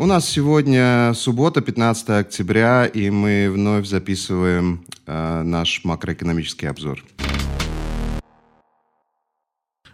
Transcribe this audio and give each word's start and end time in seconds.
У 0.00 0.06
нас 0.06 0.28
сегодня 0.28 1.12
суббота, 1.12 1.60
15 1.60 2.10
октября, 2.10 2.86
и 2.86 3.10
мы 3.10 3.50
вновь 3.50 3.84
записываем 3.84 4.84
э, 5.06 5.42
наш 5.42 5.82
макроэкономический 5.82 6.68
обзор. 6.68 7.04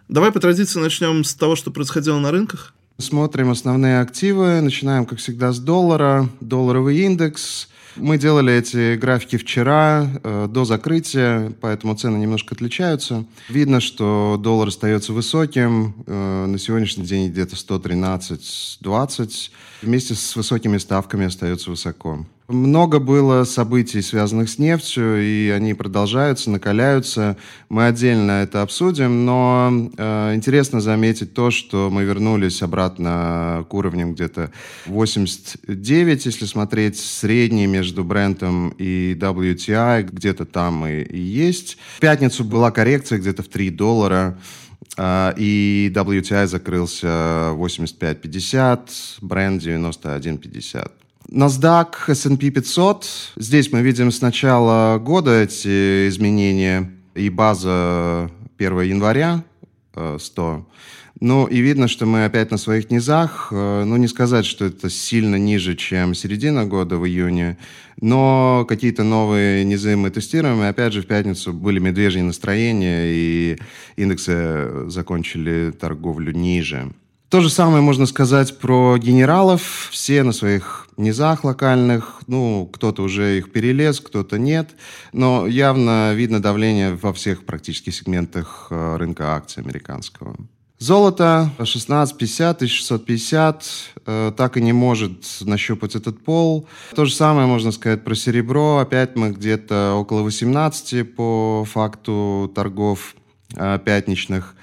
Давай 0.07 0.31
по 0.31 0.39
традиции 0.39 0.79
начнем 0.79 1.23
с 1.23 1.33
того, 1.33 1.55
что 1.55 1.71
происходило 1.71 2.19
на 2.19 2.29
рынках. 2.29 2.75
Смотрим 2.99 3.49
основные 3.49 3.99
активы. 3.99 4.61
Начинаем, 4.61 5.07
как 5.07 5.17
всегда, 5.17 5.51
с 5.51 5.57
доллара. 5.57 6.29
Долларовый 6.39 6.99
индекс– 6.99 7.69
мы 7.95 8.17
делали 8.17 8.53
эти 8.53 8.95
графики 8.95 9.37
вчера, 9.37 10.07
э, 10.23 10.47
до 10.49 10.65
закрытия, 10.65 11.53
поэтому 11.61 11.95
цены 11.95 12.17
немножко 12.17 12.55
отличаются. 12.55 13.25
Видно, 13.49 13.79
что 13.79 14.39
доллар 14.41 14.67
остается 14.69 15.13
высоким. 15.13 15.95
Э, 16.07 16.45
на 16.45 16.57
сегодняшний 16.57 17.05
день 17.05 17.31
где-то 17.31 17.55
113-20. 17.55 19.51
Вместе 19.81 20.15
с 20.15 20.35
высокими 20.35 20.77
ставками 20.77 21.25
остается 21.25 21.69
высоко. 21.69 22.25
Много 22.47 22.99
было 22.99 23.43
событий, 23.43 24.03
связанных 24.03 24.49
с 24.49 24.59
нефтью, 24.59 25.19
и 25.19 25.49
они 25.49 25.73
продолжаются, 25.73 26.51
накаляются. 26.51 27.37
Мы 27.69 27.87
отдельно 27.87 28.43
это 28.43 28.61
обсудим, 28.61 29.25
но 29.25 29.89
э, 29.97 30.35
интересно 30.35 30.79
заметить 30.79 31.33
то, 31.33 31.49
что 31.49 31.89
мы 31.89 32.03
вернулись 32.03 32.61
обратно 32.61 33.65
к 33.67 33.73
уровням 33.73 34.13
где-то 34.13 34.51
89, 34.85 36.25
если 36.27 36.45
смотреть 36.45 36.99
средний 36.99 37.65
между 37.65 38.03
Брентом 38.03 38.69
и 38.77 39.17
WTI, 39.19 40.03
где-то 40.03 40.45
там 40.45 40.85
и, 40.85 41.01
и 41.01 41.19
есть. 41.19 41.77
В 41.97 41.99
пятницу 41.99 42.43
была 42.43 42.69
коррекция 42.69 43.17
где-то 43.17 43.41
в 43.41 43.47
3 43.47 43.71
доллара. 43.71 44.37
Uh, 44.97 45.33
и 45.35 45.91
WTI 45.93 46.47
закрылся 46.47 47.07
85.50, 47.57 48.87
Brent 49.21 49.59
91.50. 49.59 50.91
NASDAQ, 51.29 51.87
S&P 52.07 52.51
500. 52.51 53.33
Здесь 53.35 53.71
мы 53.71 53.81
видим 53.81 54.11
с 54.11 54.21
начала 54.21 54.99
года 54.99 55.41
эти 55.41 56.07
изменения 56.07 56.91
и 57.15 57.29
база 57.29 58.29
1 58.57 58.81
января 58.81 59.43
100. 59.93 60.17
Э, 60.43 60.71
ну 61.19 61.47
и 61.47 61.61
видно, 61.61 61.87
что 61.87 62.05
мы 62.05 62.25
опять 62.25 62.51
на 62.51 62.57
своих 62.57 62.91
низах. 62.91 63.47
Э, 63.51 63.83
ну 63.85 63.97
не 63.97 64.07
сказать, 64.07 64.45
что 64.45 64.65
это 64.65 64.89
сильно 64.89 65.37
ниже, 65.37 65.75
чем 65.75 66.13
середина 66.13 66.65
года 66.65 66.97
в 66.97 67.07
июне, 67.07 67.57
но 67.99 68.65
какие-то 68.67 69.03
новые 69.03 69.65
низы 69.65 69.95
мы 69.95 70.11
тестируем. 70.11 70.61
И 70.61 70.67
опять 70.67 70.93
же 70.93 71.01
в 71.01 71.07
пятницу 71.07 71.53
были 71.53 71.79
медвежьи 71.79 72.21
настроения, 72.21 73.05
и 73.05 73.57
индексы 73.95 74.89
закончили 74.89 75.71
торговлю 75.71 76.33
ниже. 76.33 76.91
То 77.29 77.41
же 77.41 77.49
самое 77.49 77.81
можно 77.81 78.05
сказать 78.05 78.59
про 78.59 78.97
генералов. 78.97 79.89
Все 79.91 80.23
на 80.23 80.31
своих 80.31 80.87
низах 80.95 81.43
локальных. 81.43 82.21
Ну, 82.27 82.69
кто-то 82.71 83.01
уже 83.01 83.37
их 83.37 83.51
перелез, 83.51 83.99
кто-то 83.99 84.37
нет. 84.37 84.71
Но 85.11 85.47
явно 85.47 86.13
видно 86.13 86.41
давление 86.41 86.95
во 86.95 87.13
всех 87.13 87.45
практически 87.45 87.89
сегментах 87.89 88.67
э, 88.69 88.97
рынка 88.97 89.35
акций 89.35 89.63
американского. 89.63 90.35
Золото 90.77 91.51
1650, 91.57 92.57
1650 92.57 93.65
э, 94.05 94.33
так 94.35 94.57
и 94.57 94.61
не 94.61 94.73
может 94.73 95.25
нащупать 95.41 95.95
этот 95.95 96.23
пол. 96.23 96.67
То 96.95 97.05
же 97.05 97.13
самое 97.13 97.47
можно 97.47 97.71
сказать 97.71 98.03
про 98.03 98.13
серебро. 98.13 98.77
Опять 98.77 99.15
мы 99.15 99.31
где-то 99.31 99.93
около 99.95 100.21
18 100.21 101.15
по 101.15 101.65
факту 101.65 102.51
торгов 102.53 103.15
э, 103.55 103.79
пятничных. 103.83 104.55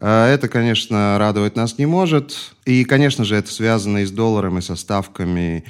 А, 0.00 0.28
это, 0.28 0.48
конечно, 0.48 1.16
радовать 1.18 1.56
нас 1.56 1.78
не 1.78 1.86
может. 1.86 2.54
И, 2.64 2.84
конечно 2.84 3.24
же, 3.24 3.36
это 3.36 3.50
связано 3.50 3.98
и 3.98 4.06
с 4.06 4.10
долларом, 4.10 4.58
и 4.58 4.62
со 4.62 4.76
ставками, 4.76 5.64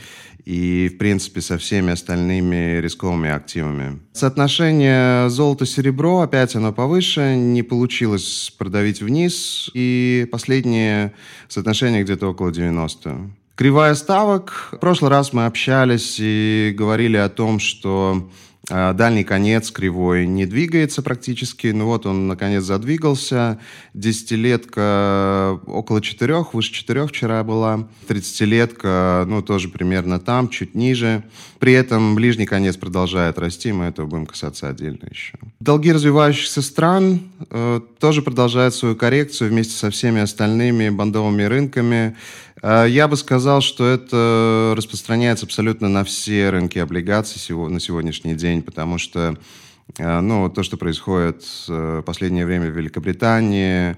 и, 0.44 0.90
в 0.94 0.98
принципе, 0.98 1.40
со 1.40 1.58
всеми 1.58 1.92
остальными 1.92 2.80
рисковыми 2.80 3.30
активами. 3.30 4.00
Соотношение 4.12 5.28
золото-серебро, 5.30 6.20
опять 6.20 6.54
оно 6.54 6.72
повыше, 6.72 7.36
не 7.36 7.62
получилось 7.62 8.52
продавить 8.58 9.00
вниз, 9.00 9.70
и 9.74 10.28
последнее 10.30 11.14
соотношение 11.48 12.02
где-то 12.02 12.28
около 12.28 12.52
90. 12.52 13.30
Кривая 13.56 13.94
ставок. 13.94 14.70
В 14.72 14.78
прошлый 14.78 15.10
раз 15.10 15.32
мы 15.32 15.46
общались 15.46 16.16
и 16.18 16.74
говорили 16.76 17.16
о 17.16 17.28
том, 17.28 17.60
что 17.60 18.28
дальний 18.68 19.24
конец 19.24 19.70
кривой 19.70 20.26
не 20.26 20.46
двигается 20.46 21.02
практически. 21.02 21.68
Ну 21.68 21.86
вот 21.86 22.06
он, 22.06 22.26
наконец, 22.26 22.64
задвигался. 22.64 23.58
Десятилетка 23.92 25.60
около 25.66 26.00
четырех, 26.00 26.54
выше 26.54 26.72
четырех 26.72 27.10
вчера 27.10 27.42
была. 27.44 27.88
Тридцатилетка, 28.06 29.24
ну, 29.26 29.42
тоже 29.42 29.68
примерно 29.68 30.18
там, 30.18 30.48
чуть 30.48 30.74
ниже. 30.74 31.24
При 31.58 31.72
этом 31.72 32.14
ближний 32.14 32.46
конец 32.46 32.76
продолжает 32.76 33.38
расти, 33.38 33.72
мы 33.72 33.86
этого 33.86 34.06
будем 34.06 34.26
касаться 34.26 34.68
отдельно 34.68 35.06
еще. 35.10 35.34
Долги 35.60 35.92
развивающихся 35.92 36.60
стран 36.62 37.20
э, 37.50 37.80
тоже 37.98 38.20
продолжают 38.20 38.74
свою 38.74 38.96
коррекцию 38.96 39.50
вместе 39.50 39.74
со 39.74 39.90
всеми 39.90 40.20
остальными 40.20 40.90
бандовыми 40.90 41.42
рынками. 41.44 42.16
Э, 42.62 42.86
я 42.88 43.08
бы 43.08 43.16
сказал, 43.16 43.60
что 43.60 43.86
это 43.86 44.74
распространяется 44.76 45.46
абсолютно 45.46 45.88
на 45.88 46.04
все 46.04 46.50
рынки 46.50 46.78
облигаций 46.78 47.40
на 47.68 47.80
сегодняшний 47.80 48.34
день, 48.34 48.53
потому 48.62 48.98
что 48.98 49.36
э, 49.98 50.20
ну, 50.20 50.48
то, 50.48 50.62
что 50.62 50.76
происходит 50.76 51.44
в 51.66 52.02
последнее 52.02 52.46
время 52.46 52.70
в 52.70 52.76
Великобритании, 52.76 53.96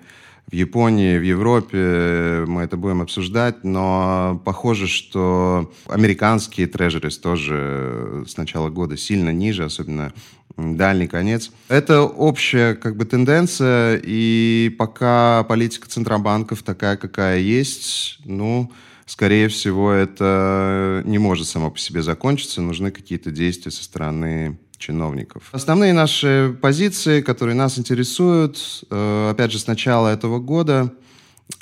в 0.50 0.55
Японии, 0.55 1.19
в 1.19 1.22
Европе, 1.22 2.44
мы 2.47 2.62
это 2.62 2.77
будем 2.77 3.03
обсуждать, 3.03 3.65
но 3.65 4.41
похоже, 4.44 4.87
что 4.87 5.72
американские 5.89 6.69
трежерис 6.69 7.19
тоже 7.19 8.25
с 8.28 8.37
начала 8.37 8.71
года 8.71 8.97
сильно 8.97 9.31
ниже, 9.31 9.65
особенно 9.65 10.12
дальний 10.56 11.09
конец. 11.09 11.50
Это 11.69 12.03
общая 12.03 12.75
как 12.75 12.97
бы 12.97 13.05
тенденция, 13.05 14.00
и 14.03 14.75
пока 14.78 15.44
политика 15.44 15.88
центробанков 15.88 16.62
такая, 16.62 16.97
какая 16.97 17.41
есть, 17.41 18.19
ну, 18.25 18.71
скорее 19.06 19.49
всего, 19.49 19.93
это 19.93 21.03
не 21.06 21.19
может 21.19 21.47
само 21.47 21.71
по 21.71 21.78
себе 21.78 22.03
закончиться, 22.03 22.61
нужны 22.61 22.91
какие-то 22.91 23.31
действия 23.31 23.71
со 23.71 23.83
стороны 23.83 24.59
чиновников. 24.78 25.49
Основные 25.53 25.93
наши 25.93 26.56
позиции, 26.61 27.21
которые 27.21 27.55
нас 27.55 27.78
интересуют, 27.78 28.84
э, 28.91 29.31
опять 29.31 29.53
же, 29.53 29.59
с 29.59 29.67
начала 29.67 30.09
этого 30.09 30.39
года, 30.39 30.93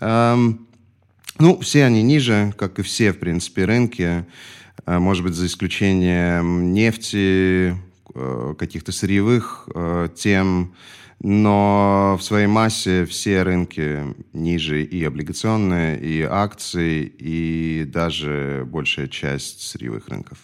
эм, 0.00 0.66
ну, 1.38 1.60
все 1.60 1.84
они 1.84 2.02
ниже, 2.02 2.52
как 2.58 2.78
и 2.78 2.82
все, 2.82 3.12
в 3.12 3.18
принципе, 3.18 3.64
рынки, 3.64 4.26
э, 4.86 4.98
может 4.98 5.22
быть, 5.22 5.34
за 5.34 5.46
исключением 5.46 6.72
нефти, 6.72 7.76
э, 8.14 8.54
каких-то 8.58 8.92
сырьевых 8.92 9.68
тем, 10.16 10.74
но 11.20 12.16
в 12.18 12.22
своей 12.22 12.46
массе 12.46 13.04
все 13.06 13.42
рынки 13.42 14.14
ниже 14.32 14.82
и 14.82 15.04
облигационные, 15.04 15.98
и 16.00 16.22
акции, 16.22 17.04
и 17.04 17.84
даже 17.86 18.66
большая 18.66 19.08
часть 19.08 19.60
сырьевых 19.62 20.08
рынков. 20.08 20.38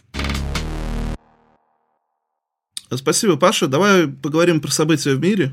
Спасибо, 2.92 3.36
Паша. 3.36 3.68
Давай 3.68 4.08
поговорим 4.08 4.60
про 4.60 4.70
события 4.70 5.14
в 5.14 5.20
мире. 5.20 5.52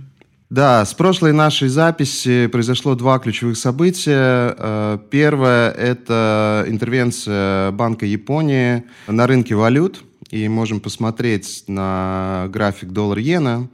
Да, 0.49 0.85
с 0.85 0.93
прошлой 0.93 1.33
нашей 1.33 1.67
записи 1.67 2.47
произошло 2.47 2.95
два 2.95 3.19
ключевых 3.19 3.57
события. 3.57 4.55
Э, 4.57 4.97
первое– 5.11 5.71
это 5.77 6.63
интервенция 6.67 7.71
Банка 7.71 8.05
Японии 8.05 8.83
на 9.07 9.27
рынке 9.27 9.55
валют. 9.55 10.03
И 10.29 10.47
можем 10.49 10.79
посмотреть 10.79 11.63
на 11.67 12.47
график 12.49 12.89
доллар-иена. 12.91 13.69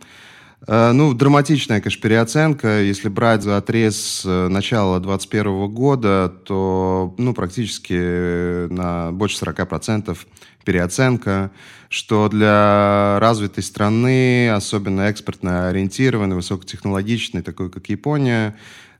Э, 0.66 0.92
ну, 0.94 1.14
драматичная, 1.14 1.82
конечно, 1.82 2.02
переоценка. 2.02 2.82
Если 2.82 3.10
брать 3.10 3.44
за 3.44 3.58
отрез 3.58 4.24
э, 4.26 4.48
начала 4.48 5.00
2021 5.00 5.74
года, 5.74 6.34
то 6.46 7.14
ну, 7.18 7.34
практически 7.34 8.68
на 8.68 9.12
больше 9.12 9.44
40% 9.44 10.18
переоценка, 10.64 11.52
что 11.90 12.30
для 12.30 13.18
развитой 13.20 13.64
страны, 13.64 14.50
особенно 14.50 15.02
экспортно 15.02 15.68
ориентированной, 15.68 16.38
высокотехнологичной, 16.38 17.42
такой 17.42 17.70
как 17.70 17.90
Япония, 17.90 18.56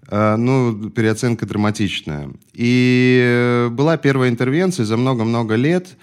э, 0.10 0.36
ну, 0.36 0.90
переоценка 0.90 1.46
драматичная. 1.46 2.30
И 2.54 3.68
была 3.72 3.96
первая 3.96 4.30
интервенция 4.30 4.86
за 4.86 4.98
много-много 4.98 5.56
лет, 5.56 5.88
Э, 5.88 5.98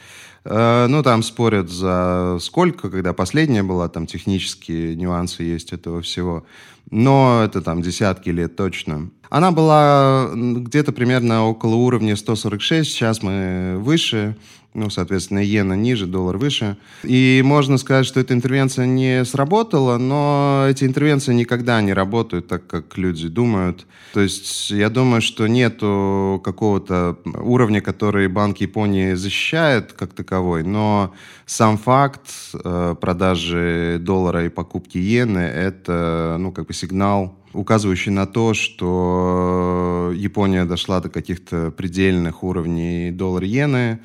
ну, 0.45 1.03
там 1.03 1.23
спорят 1.23 1.69
за 1.69 2.39
сколько, 2.41 2.91
когда 2.91 3.13
последняя 3.13 3.63
была, 3.63 3.89
там 3.89 4.07
технические 4.07 4.97
нюансы 4.97 5.43
есть 5.43 5.73
этого 5.73 6.01
всего. 6.03 6.45
Но 6.91 7.43
это 7.45 7.63
там 7.63 7.83
десятки 7.83 8.31
лет 8.31 8.57
точно. 8.57 9.11
Она 9.29 9.53
была 9.53 10.31
где-то 10.35 10.93
примерно 10.93 11.45
около 11.47 11.77
уровня 11.77 12.17
146, 12.17 12.91
сейчас 12.91 13.23
мы 13.23 13.77
выше 13.79 14.37
ну, 14.73 14.89
соответственно, 14.89 15.45
иена 15.45 15.73
ниже, 15.73 16.07
доллар 16.07 16.37
выше. 16.37 16.77
И 17.03 17.43
можно 17.45 17.77
сказать, 17.77 18.07
что 18.07 18.21
эта 18.21 18.35
интервенция 18.35 18.87
не 18.87 19.25
сработала, 19.25 19.99
но 19.99 20.67
эти 20.69 20.85
интервенции 20.85 21.35
никогда 21.35 21.81
не 21.83 21.93
работают 21.93 22.47
так, 22.47 22.67
как 22.67 22.97
люди 22.97 23.29
думают. 23.29 23.87
То 24.13 24.21
есть 24.21 24.71
я 24.71 24.89
думаю, 24.89 25.23
что 25.23 25.49
нету 25.49 26.41
какого-то 26.45 27.19
уровня, 27.25 27.81
который 27.81 28.29
Банк 28.29 28.59
Японии 28.59 29.15
защищает 29.15 29.93
как 29.93 30.13
таковой, 30.13 30.63
но 30.63 31.15
сам 31.47 31.77
факт 31.77 32.31
э, 32.55 32.95
продажи 33.01 33.99
доллара 34.01 34.47
и 34.47 34.49
покупки 34.49 34.99
иены– 34.99 35.39
это, 35.39 36.37
ну, 36.39 36.53
как 36.53 36.67
бы 36.67 36.75
сигнал 36.75 37.37
указывающий 37.53 38.13
на 38.13 38.27
то, 38.27 38.55
что 38.55 40.13
Япония 40.15 40.65
дошла 40.65 41.01
до 41.01 41.09
каких-то 41.09 41.73
предельных 41.73 42.45
уровней 42.45 43.11
доллар-иены, 43.11 43.99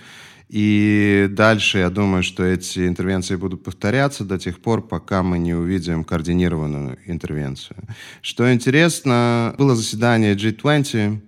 и 0.49 1.27
дальше 1.31 1.79
я 1.79 1.89
думаю, 1.89 2.23
что 2.23 2.43
эти 2.43 2.87
интервенции 2.87 3.35
будут 3.35 3.63
повторяться 3.63 4.23
до 4.23 4.37
тех 4.37 4.59
пор, 4.59 4.81
пока 4.81 5.23
мы 5.23 5.39
не 5.39 5.53
увидим 5.53 6.03
координированную 6.03 6.99
интервенцию. 7.05 7.77
Что 8.21 8.53
интересно, 8.53 9.55
было 9.57 9.75
заседание 9.75 10.35
G20, 10.35 11.19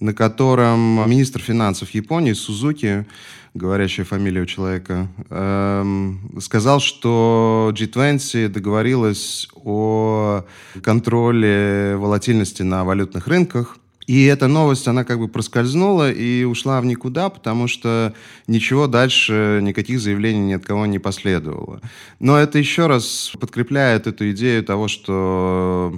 на 0.00 0.14
котором 0.14 1.08
министр 1.08 1.40
финансов 1.40 1.90
Японии 1.90 2.32
Сузуки, 2.32 3.06
говорящая 3.54 4.06
фамилия 4.06 4.42
у 4.42 4.46
человека, 4.46 5.08
эм, 5.30 6.38
сказал, 6.40 6.80
что 6.80 7.72
G20 7.74 8.48
договорилась 8.48 9.48
о 9.54 10.44
контроле 10.82 11.96
волатильности 11.96 12.62
на 12.62 12.84
валютных 12.84 13.26
рынках– 13.26 13.78
и 14.06 14.24
эта 14.24 14.48
новость, 14.48 14.88
она 14.88 15.04
как 15.04 15.18
бы 15.18 15.28
проскользнула 15.28 16.10
и 16.10 16.44
ушла 16.44 16.80
в 16.80 16.86
никуда, 16.86 17.30
потому 17.30 17.68
что 17.68 18.14
ничего 18.46 18.86
дальше, 18.86 19.60
никаких 19.62 20.00
заявлений 20.00 20.40
ни 20.40 20.52
от 20.52 20.64
кого 20.64 20.86
не 20.86 20.98
последовало. 20.98 21.80
Но 22.20 22.36
это 22.36 22.58
еще 22.58 22.86
раз 22.86 23.32
подкрепляет 23.40 24.06
эту 24.06 24.30
идею 24.30 24.62
того, 24.64 24.88
что 24.88 25.94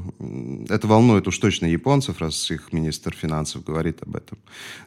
это 0.68 0.86
волнует 0.86 1.26
уж 1.26 1.38
точно 1.38 1.66
японцев, 1.66 2.20
раз 2.20 2.50
их 2.50 2.72
министр 2.72 3.14
финансов 3.14 3.64
говорит 3.64 3.98
об 4.02 4.16
этом. 4.16 4.38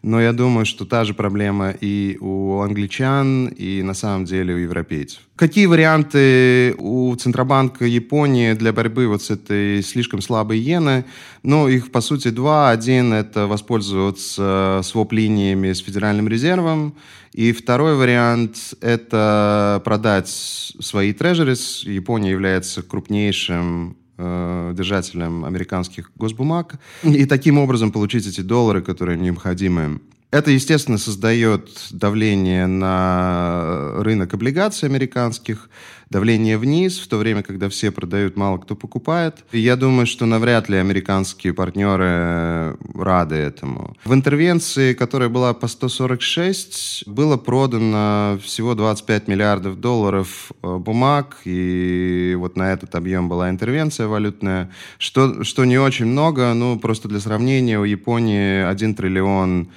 Но 0.01 0.22
я 0.22 0.33
думаю, 0.33 0.65
что 0.65 0.86
та 0.86 1.04
же 1.04 1.13
проблема 1.13 1.72
и 1.72 2.18
у 2.22 2.60
англичан, 2.62 3.48
и 3.48 3.81
на 3.83 3.94
самом 3.94 4.25
деле 4.25 4.54
у 4.54 4.57
европейцев. 4.57 5.22
Какие 5.39 5.68
варианты 5.68 6.75
у 6.80 7.15
Центробанка 7.15 7.86
Японии 7.86 8.51
для 8.51 8.74
борьбы 8.74 9.07
вот 9.07 9.24
с 9.24 9.30
этой 9.30 9.81
слишком 9.83 10.22
слабой 10.22 10.57
иены? 10.57 11.06
Ну, 11.44 11.69
их, 11.69 11.92
по 11.92 12.01
сути, 12.01 12.27
два. 12.27 12.72
Один— 12.72 13.08
это 13.13 13.47
воспользоваться 13.47 14.81
своп-линиями 14.83 15.73
с 15.73 15.79
Федеральным 15.79 16.27
резервом. 16.27 16.95
И 17.33 17.51
второй 17.51 17.95
вариант— 17.95 18.73
это 18.81 19.81
продать 19.85 20.29
свои 20.29 21.13
трежерис. 21.13 21.83
Япония 21.83 22.31
является 22.31 22.81
крупнейшим 22.81 23.97
э, 24.17 24.73
держателем 24.75 25.45
американских 25.45 26.11
госбумаг. 26.15 26.79
И 27.03 27.25
таким 27.25 27.57
образом 27.57 27.91
получить 27.91 28.27
эти 28.27 28.41
доллары, 28.41 28.81
которые 28.81 29.17
необходимы 29.17 30.01
это, 30.31 30.51
естественно, 30.51 30.99
создает 30.99 31.69
давление 31.91 32.67
на 32.67 33.93
рынок 33.97 34.33
облигаций 34.35 34.87
американских, 34.87 35.69
давление 36.11 36.57
вниз, 36.57 36.99
в 36.99 37.07
то 37.07 37.17
время, 37.17 37.41
когда 37.41 37.67
все 37.67 37.89
продают, 37.91 38.37
мало 38.37 38.59
кто 38.59 38.75
покупает. 38.75 39.43
И 39.51 39.59
я 39.59 39.75
думаю, 39.75 40.05
что 40.05 40.27
навряд 40.27 40.69
ли 40.69 40.77
американские 40.77 41.53
партнеры 41.53 42.77
рады 42.93 43.35
этому. 43.35 43.95
В 44.05 44.13
интервенции, 44.13 44.93
которая 44.93 45.29
была 45.29 45.53
по 45.55 45.67
146, 45.67 47.07
было 47.07 47.37
продано 47.37 48.39
всего 48.43 48.75
25 48.75 49.27
миллиардов 49.27 49.79
долларов 49.79 50.51
э, 50.61 50.77
бумаг, 50.77 51.37
и 51.45 52.35
вот 52.37 52.55
на 52.55 52.71
этот 52.71 52.93
объем 52.93 53.29
была 53.29 53.49
интервенция 53.49 54.07
валютная, 54.07 54.69
что, 54.99 55.43
что 55.43 55.65
не 55.65 55.79
очень 55.79 56.05
много, 56.05 56.53
ну, 56.53 56.77
просто 56.79 57.07
для 57.07 57.19
сравнения, 57.19 57.79
у 57.79 57.83
Японии 57.83 58.63
1 58.63 58.93
триллион 58.93 59.69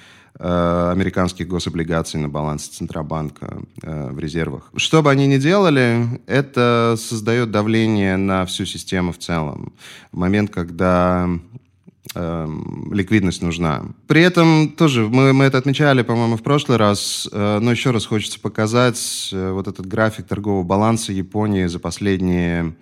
американских 0.43 1.47
гособлигаций 1.47 2.19
на 2.19 2.29
балансе 2.29 2.73
Центробанка 2.73 3.59
э, 3.83 4.11
в 4.11 4.19
резервах. 4.19 4.71
Что 4.75 5.01
бы 5.01 5.11
они 5.11 5.29
ни 5.29 5.37
делали, 5.37 6.21
это 6.27 6.97
создает 6.99 7.53
давление 7.53 8.17
на 8.17 8.45
всю 8.45 8.65
систему 8.65 9.13
в 9.13 9.19
целом. 9.19 9.73
В 10.11 10.19
момент, 10.19 10.51
когда 10.51 11.29
э, 12.15 12.49
ликвидность 12.91 13.41
нужна. 13.41 13.85
При 14.09 14.23
этом 14.23 14.71
тоже 14.71 15.09
мы, 15.09 15.33
мы 15.33 15.45
это 15.45 15.59
отмечали, 15.59 16.03
по-моему, 16.03 16.37
в 16.37 16.43
прошлый 16.43 16.77
раз, 16.77 17.29
э, 17.31 17.59
но 17.63 17.71
еще 17.71 17.93
раз 17.93 18.05
хочется 18.07 18.41
показать 18.41 19.31
э, 19.33 19.53
вот 19.53 19.69
этот 19.69 19.87
график 19.87 20.27
торгового 20.27 20.65
баланса 20.65 21.13
Японии 21.13 21.67
за 21.67 21.79
последние, 21.79 22.75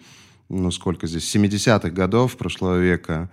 ну 0.49 0.71
сколько 0.71 1.07
здесь, 1.07 1.35
70-х 1.37 1.91
годов 1.91 2.39
прошлого 2.39 2.79
века. 2.79 3.29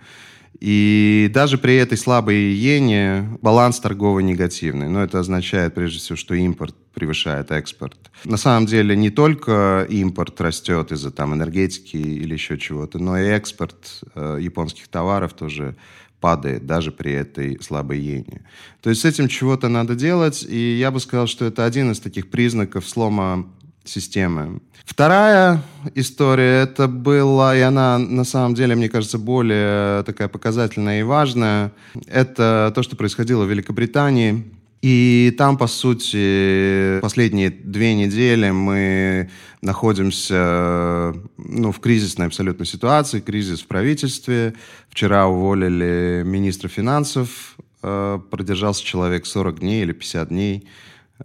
И 0.60 1.30
даже 1.32 1.56
при 1.56 1.76
этой 1.76 1.96
слабой 1.96 2.36
иене 2.52 3.38
баланс 3.40 3.78
торговый 3.78 4.24
негативный. 4.24 4.88
Но 4.88 5.02
это 5.02 5.20
означает, 5.20 5.74
прежде 5.74 5.98
всего, 5.98 6.16
что 6.16 6.34
импорт 6.34 6.74
превышает 6.94 7.52
экспорт. 7.52 8.10
На 8.24 8.36
самом 8.36 8.66
деле 8.66 8.96
не 8.96 9.10
только 9.10 9.86
импорт 9.88 10.40
растет 10.40 10.90
из-за 10.90 11.12
там 11.12 11.34
энергетики 11.34 11.96
или 11.96 12.32
еще 12.32 12.58
чего-то, 12.58 12.98
но 12.98 13.16
и 13.18 13.26
экспорт 13.26 14.02
э, 14.14 14.38
японских 14.40 14.88
товаров 14.88 15.32
тоже 15.32 15.76
падает 16.20 16.66
даже 16.66 16.90
при 16.90 17.12
этой 17.12 17.62
слабой 17.62 18.00
иене. 18.00 18.42
То 18.82 18.90
есть 18.90 19.02
с 19.02 19.04
этим 19.04 19.28
чего-то 19.28 19.68
надо 19.68 19.94
делать, 19.94 20.44
и 20.48 20.76
я 20.76 20.90
бы 20.90 20.98
сказал, 20.98 21.28
что 21.28 21.44
это 21.44 21.64
один 21.64 21.92
из 21.92 22.00
таких 22.00 22.28
признаков 22.30 22.88
слома 22.88 23.46
системы. 23.88 24.60
Вторая 24.84 25.62
история, 25.94 26.62
это 26.62 26.88
была, 26.88 27.56
и 27.56 27.60
она 27.60 27.98
на 27.98 28.24
самом 28.24 28.54
деле, 28.54 28.74
мне 28.74 28.88
кажется, 28.88 29.18
более 29.18 30.02
такая 30.04 30.28
показательная 30.28 31.00
и 31.00 31.02
важная, 31.02 31.72
это 32.06 32.72
то, 32.74 32.82
что 32.82 32.96
происходило 32.96 33.44
в 33.44 33.50
Великобритании. 33.50 34.44
И 34.80 35.34
там, 35.36 35.58
по 35.58 35.66
сути, 35.66 37.00
последние 37.00 37.50
две 37.50 37.94
недели 37.94 38.50
мы 38.50 39.28
находимся 39.60 41.14
ну, 41.36 41.72
в 41.72 41.80
кризисной 41.80 42.26
абсолютно 42.26 42.64
ситуации, 42.64 43.20
кризис 43.20 43.60
в 43.60 43.66
правительстве. 43.66 44.54
Вчера 44.88 45.26
уволили 45.26 46.22
министра 46.24 46.68
финансов, 46.68 47.56
э, 47.82 48.20
продержался 48.30 48.84
человек 48.84 49.26
40 49.26 49.58
дней 49.60 49.82
или 49.82 49.92
50 49.92 50.28
дней 50.28 50.68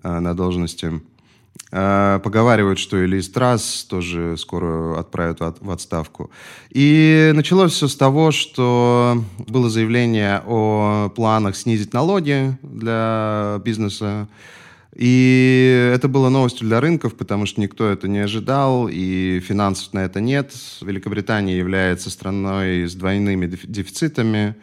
э, 0.01 0.20
на 0.20 0.34
должности. 0.34 1.01
Э, 1.75 2.19
поговаривают, 2.24 2.77
что 2.77 3.01
и 3.01 3.07
Лиз 3.07 3.29
Трасс 3.29 3.86
тоже 3.89 4.38
скоро 4.38 5.00
отправят 5.00 5.39
в 5.60 5.72
отставку. 5.72 6.29
И 6.69 7.31
началось 7.33 7.74
все 7.74 7.88
с 7.88 7.95
того, 7.95 8.29
что 8.29 9.24
было 9.48 9.72
заявление 9.72 10.43
о 10.45 11.10
планах 11.15 11.55
снизить 11.55 11.91
налоги 11.91 12.55
для 12.62 13.60
бизнеса. 13.65 14.27
И 14.95 15.91
это 15.95 16.07
было 16.07 16.29
новостью 16.29 16.67
для 16.67 16.79
рынков, 16.79 17.15
потому 17.15 17.48
что 17.48 17.60
никто 17.60 17.89
это 17.89 18.07
не 18.07 18.19
ожидал, 18.19 18.88
и 18.88 19.39
финансов 19.39 19.91
на 19.93 20.05
это 20.05 20.22
нет. 20.22 20.53
Великобритания 20.81 21.57
является 21.57 22.12
страной 22.12 22.88
с 22.88 22.93
двойными 22.93 23.48
дефицитами. 23.48 24.55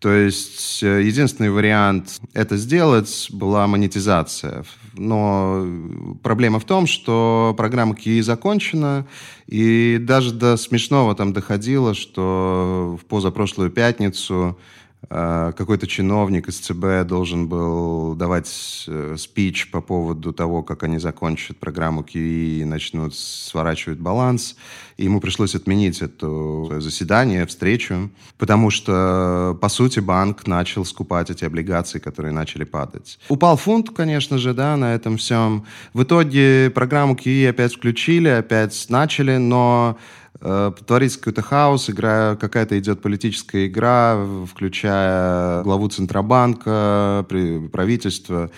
То 0.00 0.12
есть 0.14 0.82
э, 0.82 1.02
единственный 1.02 1.50
вариант 1.50 2.20
это 2.32 2.56
сделать 2.56 3.28
была 3.30 3.66
монетизация. 3.66 4.64
Но 4.94 5.66
проблема 6.22 6.58
в 6.58 6.64
том, 6.64 6.86
что 6.86 7.54
программа 7.56 7.94
QE 7.94 8.22
закончена, 8.22 9.06
и 9.46 9.98
даже 10.00 10.32
до 10.32 10.56
смешного 10.56 11.14
там 11.14 11.34
доходило, 11.34 11.92
что 11.92 12.98
в 13.00 13.04
позапрошлую 13.04 13.70
пятницу 13.70 14.58
какой-то 15.08 15.86
чиновник 15.86 16.48
из 16.48 16.58
ЦБ 16.58 17.06
должен 17.06 17.48
был 17.48 18.14
давать 18.14 18.84
э, 18.86 19.16
спич 19.18 19.70
по 19.70 19.80
поводу 19.80 20.32
того, 20.32 20.62
как 20.62 20.82
они 20.82 20.98
закончат 20.98 21.56
программу 21.56 22.02
QE 22.02 22.60
и 22.60 22.64
начнут 22.64 23.14
сворачивать 23.16 23.98
баланс. 23.98 24.56
И 24.98 25.04
ему 25.04 25.20
пришлось 25.20 25.54
отменить 25.54 26.02
это 26.02 26.80
заседание, 26.80 27.46
встречу, 27.46 28.10
потому 28.36 28.68
что, 28.68 29.58
по 29.60 29.70
сути, 29.70 30.00
банк 30.00 30.46
начал 30.46 30.84
скупать 30.84 31.30
эти 31.30 31.44
облигации, 31.46 31.98
которые 31.98 32.32
начали 32.32 32.64
падать. 32.64 33.18
Упал 33.30 33.56
фунт, 33.56 33.90
конечно 33.90 34.36
же, 34.36 34.52
да, 34.52 34.76
на 34.76 34.94
этом 34.94 35.16
всем. 35.16 35.64
В 35.94 36.02
итоге 36.02 36.70
программу 36.70 37.14
QE 37.14 37.48
опять 37.48 37.74
включили, 37.74 38.28
опять 38.28 38.86
начали, 38.90 39.38
но 39.38 39.96
Э, 39.96 40.19
творится 40.40 41.18
какой-то 41.18 41.42
хаос, 41.42 41.90
игра, 41.90 42.36
какая-то 42.36 42.78
идет 42.78 43.02
политическая 43.02 43.66
игра, 43.66 44.26
включая 44.50 45.62
главу 45.62 45.88
Центробанка, 45.88 47.26
правительство 47.72 48.50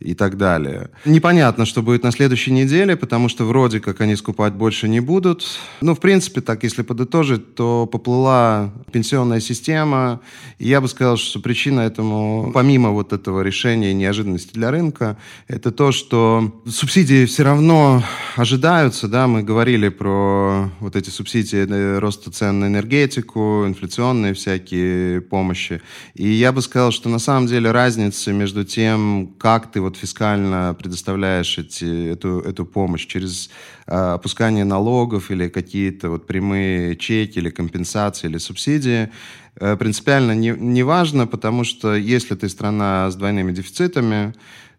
и 0.00 0.14
так 0.14 0.36
далее. 0.36 0.90
Непонятно, 1.04 1.66
что 1.66 1.82
будет 1.82 2.04
на 2.04 2.12
следующей 2.12 2.52
неделе, 2.52 2.96
потому 2.96 3.28
что 3.28 3.44
вроде 3.44 3.80
как 3.80 4.00
они 4.00 4.16
скупать 4.16 4.52
больше 4.54 4.88
не 4.88 5.00
будут. 5.00 5.44
Ну, 5.80 5.94
в 5.94 6.00
принципе, 6.00 6.40
так, 6.40 6.62
если 6.62 6.82
подытожить, 6.82 7.54
то 7.54 7.86
поплыла 7.86 8.72
пенсионная 8.92 9.40
система. 9.40 10.20
И 10.58 10.68
я 10.68 10.80
бы 10.80 10.88
сказал, 10.88 11.16
что 11.16 11.40
причина 11.40 11.80
этому, 11.80 12.52
помимо 12.54 12.90
вот 12.90 13.12
этого 13.12 13.40
решения 13.40 13.92
неожиданности 13.92 14.52
для 14.52 14.70
рынка, 14.70 15.16
это 15.48 15.72
то, 15.72 15.90
что 15.90 16.62
субсидии 16.66 17.24
все 17.26 17.42
равно 17.42 18.02
ожидаются, 18.36 19.08
да, 19.08 19.26
мы 19.26 19.42
говорили 19.42 19.88
про 19.88 20.70
вот 20.80 20.94
эти 20.94 21.10
субсидии 21.10 21.98
роста 21.98 22.30
цен 22.30 22.60
на 22.60 22.66
энергетику, 22.66 23.64
инфляционные 23.66 24.34
всякие 24.34 25.20
помощи. 25.20 25.82
И 26.14 26.28
я 26.28 26.52
бы 26.52 26.62
сказал, 26.62 26.92
что 26.92 27.08
на 27.08 27.18
самом 27.18 27.46
деле 27.46 27.70
разница 27.70 28.32
между 28.32 28.64
тем, 28.64 29.34
как 29.38 29.70
ты 29.70 29.80
вот 29.88 29.96
фискально 29.96 30.76
предоставляешь 30.78 31.58
эти, 31.58 32.12
эту, 32.12 32.40
эту 32.40 32.66
помощь 32.66 33.06
через 33.06 33.50
э, 33.86 33.94
опускание 33.94 34.64
налогов 34.64 35.30
или 35.30 35.48
какие-то 35.48 36.10
вот 36.10 36.26
прямые 36.26 36.94
чеки 36.96 37.38
или 37.38 37.50
компенсации 37.50 38.28
или 38.28 38.38
субсидии, 38.38 39.08
э, 39.56 39.76
принципиально 39.76 40.32
не, 40.32 40.50
не 40.50 40.82
важно, 40.82 41.26
потому 41.26 41.64
что 41.64 41.94
если 41.94 42.34
ты 42.34 42.48
страна 42.48 43.10
с 43.10 43.16
двойными 43.16 43.52
дефицитами, 43.52 44.34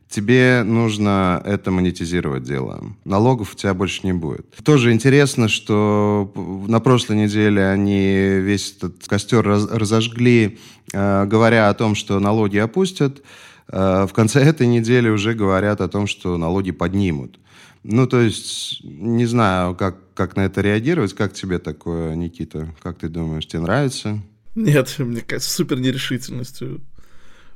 тебе 0.09 0.63
нужно 0.63 1.41
это 1.43 1.71
монетизировать 1.71 2.43
дело. 2.43 2.83
Налогов 3.05 3.53
у 3.53 3.55
тебя 3.55 3.73
больше 3.73 4.01
не 4.03 4.13
будет. 4.13 4.45
Тоже 4.63 4.91
интересно, 4.91 5.47
что 5.47 6.31
на 6.67 6.79
прошлой 6.79 7.17
неделе 7.17 7.67
они 7.67 8.13
весь 8.41 8.75
этот 8.77 9.07
костер 9.07 9.43
разожгли, 9.43 10.59
э, 10.93 11.25
говоря 11.25 11.69
о 11.69 11.73
том, 11.73 11.95
что 11.95 12.19
налоги 12.19 12.57
опустят. 12.57 13.23
Э, 13.71 14.05
в 14.07 14.13
конце 14.13 14.41
этой 14.41 14.67
недели 14.67 15.09
уже 15.09 15.33
говорят 15.33 15.81
о 15.81 15.87
том, 15.87 16.07
что 16.07 16.37
налоги 16.37 16.71
поднимут. 16.71 17.39
Ну, 17.83 18.07
то 18.07 18.19
есть, 18.19 18.83
не 18.83 19.25
знаю, 19.25 19.75
как, 19.75 20.13
как 20.13 20.35
на 20.35 20.41
это 20.41 20.61
реагировать. 20.61 21.13
Как 21.13 21.33
тебе 21.33 21.59
такое, 21.59 22.15
Никита? 22.15 22.73
Как 22.81 22.97
ты 22.97 23.07
думаешь, 23.07 23.47
тебе 23.47 23.61
нравится? 23.61 24.19
Нет, 24.55 24.95
мне 24.97 25.21
кажется, 25.21 25.53
супер 25.53 25.79
нерешительностью. 25.79 26.81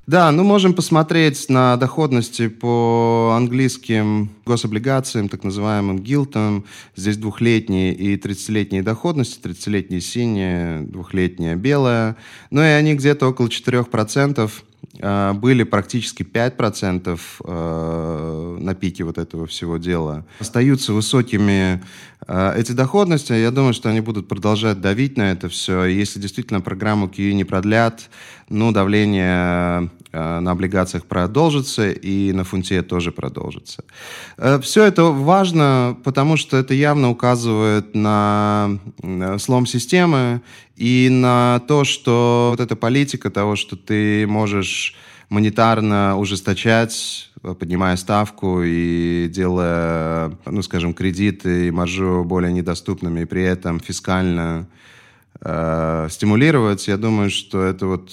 Да, 0.05 0.32
ну 0.34 0.43
можем 0.43 0.74
посмотреть 0.74 1.48
на 1.48 1.77
доходности 1.77 2.50
по 2.50 3.34
английским 3.38 4.32
гособлигациям, 4.46 5.29
так 5.29 5.46
называемым 5.46 6.00
гилтам. 6.00 6.65
Здесь 6.96 7.15
двухлетние 7.15 7.93
и 7.93 8.17
30-летние 8.17 8.84
доходности. 8.84 9.39
30-летние 9.41 10.01
синие, 10.01 10.82
двухлетняя 10.82 11.55
белая. 11.55 12.17
Ну 12.50 12.62
и 12.62 12.67
они 12.67 12.96
где-то 12.96 13.27
около 13.27 13.48
4%. 13.48 14.51
А, 15.01 15.33
были 15.33 15.63
практически 15.63 16.23
5% 16.23 17.19
а, 17.45 18.57
на 18.57 18.75
пике 18.75 19.03
вот 19.03 19.17
этого 19.17 19.47
всего 19.47 19.77
дела. 19.77 20.25
Остаются 20.39 20.93
высокими 20.93 21.83
а, 22.27 22.55
эти 22.55 22.71
доходности. 22.71 23.33
Я 23.33 23.51
думаю, 23.51 23.73
что 23.73 23.89
они 23.89 24.01
будут 24.01 24.27
продолжать 24.27 24.81
давить 24.81 25.17
на 25.17 25.31
это 25.31 25.49
все. 25.49 25.85
если 25.85 26.19
действительно 26.19 26.61
программу 26.61 27.07
QE 27.07 27.33
не 27.33 27.43
продлят, 27.43 28.09
ну, 28.53 28.72
давление 28.72 29.89
на 30.12 30.51
облигациях 30.51 31.05
продолжится, 31.07 31.89
и 31.89 32.31
на 32.33 32.43
фунте 32.43 32.83
тоже 32.83 33.12
продолжится. 33.12 33.83
Все 34.62 34.83
это 34.83 35.05
важно, 35.05 35.98
потому 36.03 36.38
что 36.38 36.57
это 36.57 36.75
явно 36.75 37.10
указывает 37.10 37.95
на 37.95 38.77
слом 39.39 39.65
системы 39.65 40.41
и 40.75 41.10
на 41.10 41.62
то, 41.67 41.83
что 41.83 42.50
вот 42.51 42.60
эта 42.60 42.75
политика 42.75 43.31
того, 43.31 43.55
что 43.55 43.75
ты 43.75 44.27
можешь 44.27 44.95
монетарно 45.29 46.15
ужесточать, 46.19 47.31
поднимая 47.41 47.95
ставку 47.95 48.62
и 48.63 49.27
делая, 49.29 50.38
ну, 50.45 50.62
скажем, 50.62 50.93
кредиты 50.93 51.67
и 51.67 51.72
маржу 51.72 52.24
более 52.24 52.53
недоступными, 52.53 53.22
и 53.22 53.25
при 53.25 53.43
этом 53.43 53.79
фискально 53.79 54.67
э, 55.41 56.07
стимулировать, 56.12 56.88
я 56.88 56.98
думаю, 56.98 57.31
что 57.31 57.63
это 57.63 57.88
вот 57.88 58.12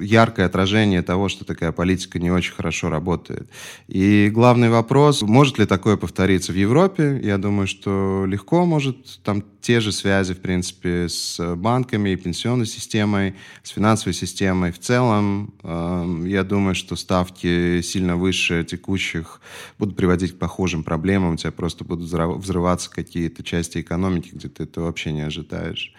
яркое 0.00 0.46
отражение 0.46 1.02
того, 1.02 1.28
что 1.28 1.44
такая 1.44 1.72
политика 1.72 2.18
не 2.18 2.30
очень 2.30 2.52
хорошо 2.52 2.90
работает. 2.90 3.48
И 3.88 4.30
главный 4.32 4.70
вопрос, 4.70 5.22
может 5.22 5.58
ли 5.58 5.66
такое 5.66 5.96
повториться 5.96 6.52
в 6.52 6.56
Европе? 6.56 7.20
Я 7.22 7.38
думаю, 7.38 7.66
что 7.66 8.24
легко 8.26 8.64
может. 8.64 9.20
Там 9.22 9.42
те 9.60 9.80
же 9.80 9.92
связи, 9.92 10.34
в 10.34 10.40
принципе, 10.40 11.08
с 11.08 11.54
банками 11.56 12.10
и 12.10 12.16
пенсионной 12.16 12.66
системой, 12.66 13.34
с 13.62 13.70
финансовой 13.70 14.12
системой 14.12 14.72
в 14.72 14.78
целом. 14.78 15.54
Эм, 15.62 16.26
я 16.26 16.44
думаю, 16.44 16.74
что 16.74 16.96
ставки 16.96 17.80
сильно 17.80 18.16
выше 18.16 18.64
текущих 18.64 19.40
будут 19.78 19.96
приводить 19.96 20.32
к 20.32 20.38
похожим 20.38 20.84
проблемам. 20.84 21.34
У 21.34 21.36
тебя 21.36 21.52
просто 21.52 21.84
будут 21.84 22.10
взрываться 22.10 22.90
какие-то 22.90 23.42
части 23.42 23.80
экономики, 23.80 24.30
где 24.32 24.48
ты 24.48 24.64
это 24.64 24.82
вообще 24.82 25.12
не 25.12 25.22
ожидаешь. 25.22 25.94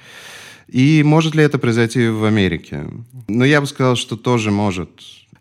И 0.68 1.04
может 1.04 1.36
ли 1.36 1.44
это 1.44 1.58
произойти 1.58 2.08
в 2.08 2.24
Америке? 2.26 2.88
Ну, 3.28 3.44
я 3.44 3.62
бы 3.62 3.68
сказал, 3.68 3.96
что 3.96 4.18
тоже 4.18 4.52
может. 4.52 4.90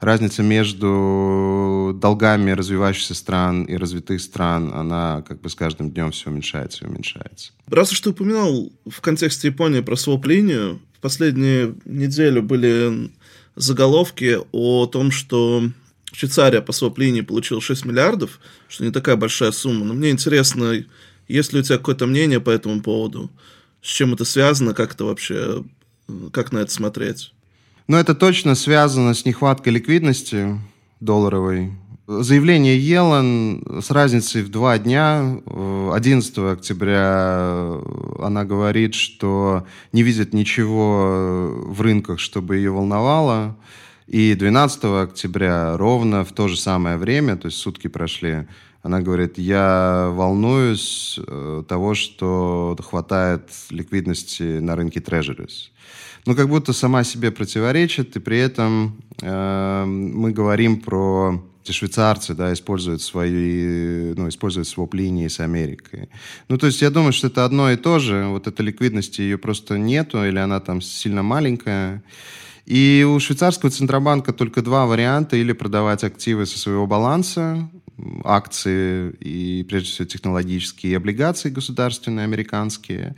Разница 0.01 0.43
между 0.43 1.97
долгами 2.01 2.51
развивающихся 2.51 3.15
стран 3.15 3.65
и 3.65 3.77
развитых 3.77 4.21
стран, 4.21 4.73
она 4.75 5.25
как 5.27 5.41
бы 5.41 5.49
с 5.49 5.55
каждым 5.55 5.91
днем 5.91 6.11
все 6.11 6.31
уменьшается 6.31 6.85
и 6.85 6.89
уменьшается. 6.89 7.53
Раз 7.69 7.93
уж 7.93 8.01
ты 8.01 8.11
упоминал 8.11 8.71
в 8.87 9.01
контексте 9.01 9.49
Японии 9.49 9.81
про 9.81 9.97
своп-линию, 9.97 10.81
в 10.99 11.01
последнюю 11.01 11.79
неделю 11.87 12.43
были 12.43 13.11
заголовки 13.57 14.39
о 14.53 14.87
том, 14.87 15.11
что 15.11 15.63
Швейцария 16.13 16.61
по 16.61 16.73
своп-линии 16.73 17.23
получила 17.23 17.61
6 17.61 17.85
миллиардов, 17.87 18.41
что 18.69 18.85
не 18.85 18.91
такая 18.91 19.17
большая 19.17 19.53
сумма. 19.53 19.85
Но 19.85 19.95
мне 19.95 20.11
интересно, 20.11 20.85
есть 21.29 21.53
ли 21.53 21.61
у 21.61 21.63
тебя 21.63 21.79
какое-то 21.79 22.07
мнение 22.07 22.41
по 22.41 22.51
этому 22.51 22.83
поводу? 22.83 23.31
С 23.85 23.89
чем 23.89 24.15
это 24.15 24.25
связано? 24.25 24.73
Как 24.73 24.95
это 24.95 25.05
вообще, 25.05 25.63
как 26.33 26.53
на 26.53 26.61
это 26.61 26.73
смотреть? 26.73 27.35
Ну, 27.87 27.99
это 27.99 28.15
точно 28.15 28.55
связано 28.55 29.13
с 29.13 29.27
нехваткой 29.27 29.75
ликвидности 29.75 30.59
долларовой. 31.01 31.75
Заявление 32.07 32.79
Елен 32.79 33.83
с 33.83 33.91
разницей 33.91 34.43
в 34.43 34.49
два 34.49 34.79
дня. 34.79 35.39
11 35.47 36.39
октября 36.39 37.79
она 38.21 38.45
говорит, 38.47 38.95
что 38.95 39.67
не 39.93 40.03
видит 40.03 40.33
ничего 40.33 41.53
в 41.67 41.79
рынках, 41.83 42.21
чтобы 42.21 42.57
ее 42.57 42.71
волновало. 42.71 43.55
И 44.07 44.35
12 44.35 44.85
октября 44.85 45.77
ровно 45.77 46.25
в 46.25 46.33
то 46.33 46.49
же 46.49 46.57
самое 46.57 46.97
время, 46.97 47.37
то 47.37 47.47
есть 47.47 47.59
сутки 47.59 47.89
прошли, 47.89 48.47
она 48.85 49.01
говорит, 49.01 49.39
я 49.39 50.11
волнуюсь 50.13 51.19
э, 51.19 51.63
того, 51.67 51.95
что 51.95 52.77
хватает 52.87 53.49
ликвидности 53.71 54.59
на 54.61 54.77
рынке 54.77 55.01
treasuries. 55.01 55.71
Ну, 56.27 56.37
как 56.37 56.51
будто 56.51 56.75
сама 56.75 57.03
себе 57.03 57.31
противоречит, 57.31 58.15
и 58.17 58.21
при 58.21 58.39
этом 58.39 59.03
э, 59.23 59.85
мы 59.87 60.33
говорим 60.33 60.81
про 60.81 61.43
эти 61.65 61.73
швейцарцы, 61.73 62.35
да, 62.35 62.53
используют 62.53 63.01
свои, 63.01 64.13
ну, 64.13 64.29
используют 64.29 64.69
своп-линии 64.69 65.29
с 65.29 65.41
Америкой. 65.41 66.11
Ну, 66.51 66.59
то 66.59 66.67
есть 66.67 66.83
я 66.83 66.91
думаю, 66.91 67.15
что 67.15 67.29
это 67.29 67.47
одно 67.47 67.71
и 67.71 67.77
то 67.77 67.99
же. 67.99 68.27
Вот 68.27 68.47
этой 68.47 68.67
ликвидности 68.67 69.23
ее 69.23 69.39
просто 69.39 69.79
нету, 69.79 70.23
или 70.23 70.37
она 70.37 70.61
там 70.61 70.83
сильно 70.83 71.23
маленькая. 71.23 72.03
И 72.67 73.07
у 73.09 73.19
швейцарского 73.19 73.71
центробанка 73.71 74.35
только 74.35 74.61
два 74.61 74.85
варианта. 74.85 75.37
Или 75.37 75.53
продавать 75.53 76.05
активы 76.05 76.45
со 76.45 76.59
своего 76.59 76.87
баланса, 76.87 77.71
акции 78.25 79.11
и, 79.21 79.65
прежде 79.69 79.91
всего, 79.91 80.07
технологические 80.07 80.97
облигации 80.97 81.51
государственные, 81.51 82.25
американские, 82.25 83.15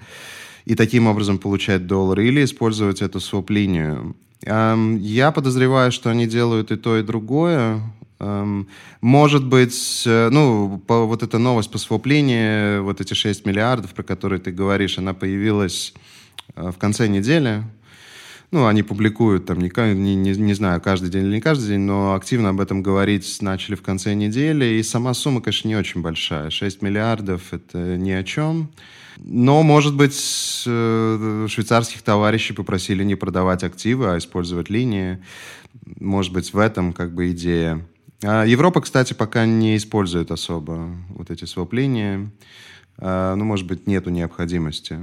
и 0.65 0.75
таким 0.75 1.07
образом 1.07 1.39
получать 1.39 1.87
доллары, 1.87 2.27
или 2.27 2.45
использовать 2.45 3.03
эту 3.03 3.21
своп-линию. 3.21 4.17
Эм, 4.43 4.99
я 4.99 5.33
подозреваю, 5.33 5.93
что 5.93 6.11
они 6.11 6.27
делают 6.27 6.71
и 6.73 6.77
то, 6.77 6.99
и 6.99 7.03
другое. 7.03 7.81
Эм, 8.19 8.69
может 9.01 9.45
быть, 9.47 10.03
э, 10.07 10.29
ну, 10.31 10.83
по, 10.87 11.07
вот 11.07 11.23
эта 11.23 11.39
новость 11.39 11.71
по 11.71 11.79
своп-линии, 11.79 12.81
вот 12.81 13.01
эти 13.01 13.15
6 13.15 13.47
миллиардов, 13.47 13.95
про 13.95 14.03
которые 14.03 14.41
ты 14.41 14.51
говоришь, 14.51 14.99
она 14.99 15.15
появилась 15.15 15.95
э, 16.55 16.71
в 16.71 16.79
конце 16.79 17.09
недели, 17.09 17.63
ну, 18.51 18.67
они 18.67 18.83
публикуют 18.83 19.47
там, 19.47 19.59
не, 19.59 19.71
не, 19.95 20.15
не, 20.15 20.55
знаю, 20.55 20.81
каждый 20.81 21.11
день 21.11 21.25
или 21.25 21.35
не 21.37 21.41
каждый 21.41 21.69
день, 21.69 21.81
но 21.81 22.15
активно 22.15 22.51
об 22.51 22.61
этом 22.61 22.83
говорить 22.83 23.39
начали 23.41 23.75
в 23.75 23.83
конце 23.83 24.15
недели. 24.15 24.65
И 24.65 24.83
сама 24.83 25.15
сумма, 25.15 25.41
конечно, 25.41 25.69
не 25.69 25.77
очень 25.77 26.01
большая. 26.01 26.51
6 26.51 26.83
миллиардов— 26.83 27.43
это 27.53 27.97
ни 27.97 28.11
о 28.11 28.23
чем. 28.23 28.71
Но, 29.19 29.63
может 29.63 29.97
быть, 29.97 30.63
э, 30.67 31.47
швейцарских 31.49 32.03
товарищей 32.03 32.53
попросили 32.53 33.03
не 33.03 33.15
продавать 33.15 33.65
активы, 33.65 34.13
а 34.13 34.19
использовать 34.19 34.71
линии. 34.71 35.19
Может 35.99 36.33
быть, 36.33 36.53
в 36.53 36.59
этом 36.59 36.93
как 36.93 37.15
бы 37.15 37.31
идея. 37.31 37.85
А 38.23 38.45
Европа, 38.45 38.81
кстати, 38.81 39.13
пока 39.13 39.47
не 39.47 39.77
использует 39.77 40.31
особо 40.31 40.95
вот 41.09 41.31
эти 41.31 41.45
своп-линии. 41.45 42.31
А, 42.99 43.35
ну, 43.35 43.45
может 43.45 43.67
быть, 43.67 43.87
нету 43.87 44.11
необходимости. 44.11 44.99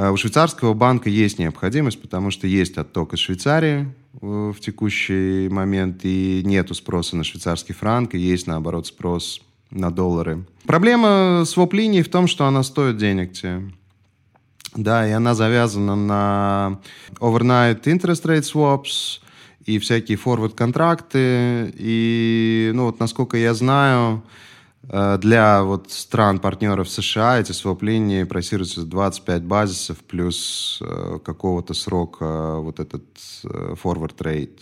А 0.00 0.12
у 0.12 0.16
швейцарского 0.16 0.74
банка 0.74 1.10
есть 1.10 1.40
необходимость, 1.40 2.00
потому 2.00 2.30
что 2.30 2.46
есть 2.46 2.78
отток 2.78 3.14
из 3.14 3.18
Швейцарии 3.18 3.92
э, 4.22 4.52
в 4.56 4.60
текущий 4.60 5.48
момент, 5.48 6.02
и 6.04 6.40
нету 6.44 6.74
спроса 6.74 7.16
на 7.16 7.24
швейцарский 7.24 7.74
франк, 7.74 8.14
и 8.14 8.18
есть, 8.18 8.46
наоборот, 8.46 8.86
спрос 8.86 9.42
на 9.72 9.90
доллары. 9.90 10.44
Проблема 10.66 11.42
своп-линии 11.44 12.02
в 12.02 12.08
том, 12.08 12.28
что 12.28 12.46
она 12.46 12.62
стоит 12.62 12.96
денег 12.96 13.32
тебе. 13.32 13.72
Да, 14.76 15.04
и 15.08 15.10
она 15.10 15.34
завязана 15.34 15.96
на 15.96 16.80
overnight 17.18 17.82
interest 17.82 18.24
rate 18.24 18.42
swaps 18.44 19.18
и 19.66 19.80
всякие 19.80 20.16
forward 20.16 20.54
контракты. 20.54 21.74
И, 21.76 22.70
ну, 22.72 22.84
вот 22.84 23.00
насколько 23.00 23.36
я 23.36 23.52
знаю, 23.52 24.22
для 24.88 25.62
вот 25.64 25.90
стран-партнеров 25.90 26.88
США 26.88 27.40
эти 27.40 27.52
своп-линии 27.52 28.24
просируются 28.24 28.84
25 28.84 29.44
базисов 29.44 29.98
плюс 29.98 30.78
э, 30.80 31.18
какого-то 31.22 31.74
срока 31.74 32.56
вот 32.56 32.80
этот 32.80 33.04
э, 33.44 33.74
forward 33.82 34.16
rate. 34.16 34.58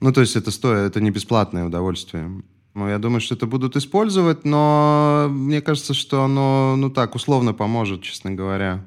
Ну, 0.00 0.12
то 0.12 0.22
есть 0.22 0.36
это 0.36 0.50
стоит, 0.50 0.78
это 0.78 1.00
не 1.02 1.10
бесплатное 1.10 1.66
удовольствие. 1.66 2.42
Ну, 2.74 2.88
я 2.88 2.98
думаю, 2.98 3.20
что 3.20 3.34
это 3.34 3.46
будут 3.46 3.76
использовать, 3.76 4.44
но 4.44 5.26
мне 5.30 5.60
кажется, 5.60 5.92
что 5.92 6.22
оно, 6.22 6.76
ну 6.76 6.90
так, 6.90 7.14
условно 7.14 7.52
поможет, 7.52 8.02
честно 8.02 8.30
говоря. 8.30 8.86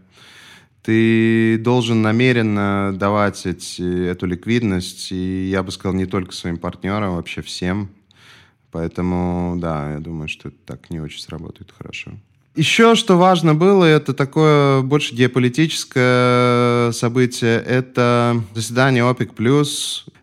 Ты 0.81 1.59
должен 1.59 2.01
намеренно 2.01 2.91
давать 2.95 3.45
эти, 3.45 4.07
эту 4.07 4.25
ликвидность, 4.25 5.11
и 5.11 5.50
я 5.50 5.61
бы 5.61 5.71
сказал, 5.71 5.93
не 5.93 6.07
только 6.07 6.33
своим 6.33 6.57
партнерам, 6.57 7.17
вообще 7.17 7.41
всем. 7.41 7.89
Поэтому, 8.71 9.57
да, 9.57 9.93
я 9.93 9.99
думаю, 9.99 10.27
что 10.27 10.47
это 10.49 10.57
так 10.65 10.89
не 10.89 10.99
очень 10.99 11.19
сработает 11.19 11.71
хорошо. 11.71 12.11
Еще 12.53 12.96
что 12.96 13.17
важно 13.17 13.55
было, 13.55 13.86
это 13.86 14.13
такое 14.13 14.81
больше 14.81 15.15
геополитическое 15.15 16.91
событие, 16.91 17.63
это 17.65 18.43
заседание 18.53 19.10
ОПЕК+, 19.10 19.31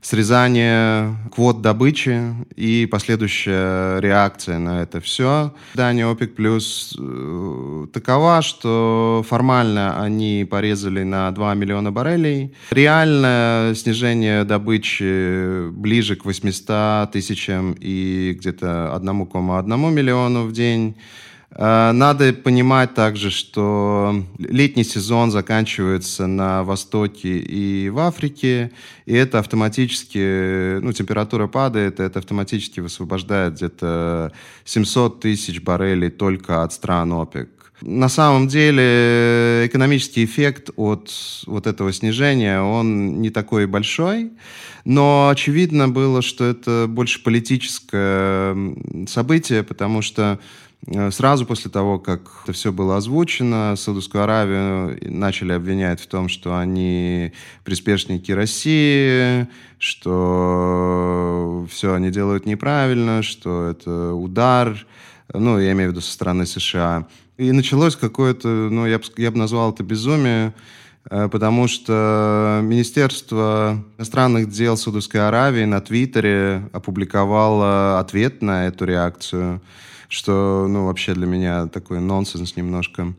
срезание 0.02 1.16
квот 1.34 1.62
добычи 1.62 2.34
и 2.54 2.84
последующая 2.84 3.98
реакция 4.00 4.58
на 4.58 4.82
это 4.82 5.00
все. 5.00 5.54
Заседание 5.72 6.04
ОПЕК+, 6.04 6.32
э, 6.38 7.86
такова, 7.94 8.42
что 8.42 9.24
формально 9.26 9.98
они 9.98 10.46
порезали 10.50 11.04
на 11.04 11.30
2 11.30 11.54
миллиона 11.54 11.92
баррелей. 11.92 12.52
Реальное 12.70 13.74
снижение 13.74 14.44
добычи 14.44 15.70
ближе 15.70 16.14
к 16.14 16.26
800 16.26 17.10
тысячам 17.10 17.74
и 17.80 18.36
где-то 18.38 18.92
1,1 18.94 19.90
миллиону 19.90 20.44
в 20.44 20.52
день. 20.52 20.94
Э, 21.50 21.92
надо 21.92 22.32
понимать 22.32 22.94
также, 22.94 23.30
что 23.30 24.24
летний 24.38 24.84
сезон 24.84 25.30
заканчивается 25.30 26.26
на 26.26 26.62
Востоке 26.64 27.38
и 27.38 27.88
в 27.88 27.98
Африке, 27.98 28.72
и 29.06 29.14
это 29.14 29.38
автоматически, 29.38 30.78
ну, 30.80 30.92
температура 30.92 31.46
падает, 31.46 32.00
это 32.00 32.18
автоматически 32.18 32.80
высвобождает 32.80 33.54
где-то 33.54 34.32
700 34.64 35.20
тысяч 35.20 35.62
баррелей 35.62 36.10
только 36.10 36.62
от 36.62 36.72
стран 36.72 37.12
ОПЕК. 37.12 37.48
На 37.80 38.08
самом 38.08 38.48
деле 38.48 39.66
экономический 39.66 40.24
эффект 40.24 40.70
от 40.74 41.12
вот 41.46 41.68
этого 41.68 41.92
снижения, 41.92 42.60
он 42.60 43.20
не 43.20 43.30
такой 43.30 43.66
большой, 43.66 44.32
но 44.84 45.28
очевидно 45.28 45.88
было, 45.88 46.20
что 46.20 46.44
это 46.44 46.86
больше 46.88 47.22
политическое 47.22 48.56
событие, 49.06 49.62
потому 49.62 50.02
что 50.02 50.40
сразу 51.10 51.44
после 51.44 51.70
того, 51.70 51.98
как 51.98 52.22
это 52.44 52.52
все 52.52 52.72
было 52.72 52.96
озвучено, 52.96 53.74
Саудовскую 53.76 54.24
Аравию 54.24 54.98
начали 55.02 55.52
обвинять 55.52 56.00
в 56.00 56.06
том, 56.06 56.28
что 56.28 56.56
они 56.56 57.32
приспешники 57.64 58.32
России, 58.32 59.48
что 59.78 61.66
все 61.70 61.94
они 61.94 62.10
делают 62.10 62.46
неправильно, 62.46 63.22
что 63.22 63.68
это 63.68 64.12
удар, 64.14 64.86
ну, 65.32 65.58
я 65.58 65.72
имею 65.72 65.90
в 65.90 65.92
виду 65.92 66.00
со 66.00 66.12
стороны 66.12 66.46
США. 66.46 67.06
И 67.36 67.52
началось 67.52 67.94
какое-то, 67.94 68.48
ну, 68.48 68.86
я 68.86 68.98
бы, 68.98 69.04
я 69.16 69.30
назвал 69.30 69.72
это 69.72 69.82
безумие, 69.84 70.54
э, 71.10 71.28
потому 71.28 71.68
что 71.68 72.60
Министерство 72.62 73.84
иностранных 73.98 74.48
дел 74.50 74.76
Саудовской 74.76 75.26
Аравии 75.26 75.64
на 75.64 75.80
Твиттере 75.80 76.68
опубликовало 76.72 78.00
ответ 78.00 78.42
на 78.42 78.68
эту 78.68 78.86
реакцию– 78.86 79.60
что, 80.08 80.66
ну, 80.68 80.86
вообще 80.86 81.14
для 81.14 81.26
меня 81.26 81.66
такой 81.66 82.00
нонсенс 82.00 82.56
немножко. 82.56 83.14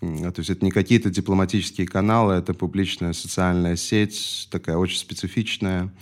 То 0.00 0.34
есть 0.38 0.50
это 0.50 0.64
не 0.64 0.72
какие-то 0.72 1.10
дипломатические 1.10 1.86
каналы, 1.86 2.34
это 2.34 2.54
публичная 2.54 3.12
социальная 3.12 3.76
сеть, 3.76 4.48
такая 4.50 4.76
очень 4.76 4.98
специфичная, 4.98 5.92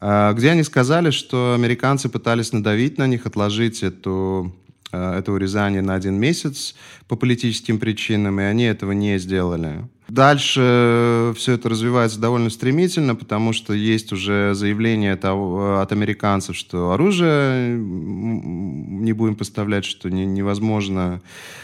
а, 0.00 0.32
где 0.32 0.50
они 0.50 0.62
сказали, 0.62 1.10
что 1.10 1.54
американцы 1.54 2.08
пытались 2.08 2.52
надавить 2.52 2.98
на 2.98 3.08
них, 3.08 3.26
отложить 3.26 3.82
эту, 3.82 4.54
а, 4.92 5.18
это 5.18 5.32
урезание 5.32 5.82
на 5.82 5.94
один 5.94 6.14
месяц 6.20 6.76
по 7.08 7.16
политическим 7.16 7.80
причинам, 7.80 8.38
и 8.38 8.44
они 8.44 8.62
этого 8.62 8.92
не 8.92 9.18
сделали. 9.18 9.88
Дальше 10.12 11.32
все 11.36 11.52
это 11.52 11.70
развивается 11.70 12.20
довольно 12.20 12.50
стремительно, 12.50 13.14
потому 13.14 13.54
что 13.54 13.72
есть 13.72 14.12
уже 14.12 14.52
заявление 14.52 15.16
того, 15.16 15.80
от 15.80 15.90
американцев, 15.90 16.54
что 16.54 16.90
оружие 16.90 17.78
не 17.78 19.14
будем 19.14 19.36
поставлять, 19.36 19.86
что 19.86 20.10
не, 20.10 20.26
невозможно. 20.26 21.22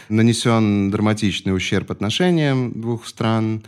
Нанесен 0.09 0.89
драматичный 0.89 1.55
ущерб 1.55 1.91
отношениям 1.91 2.71
двух 2.71 3.05
стран. 3.05 3.61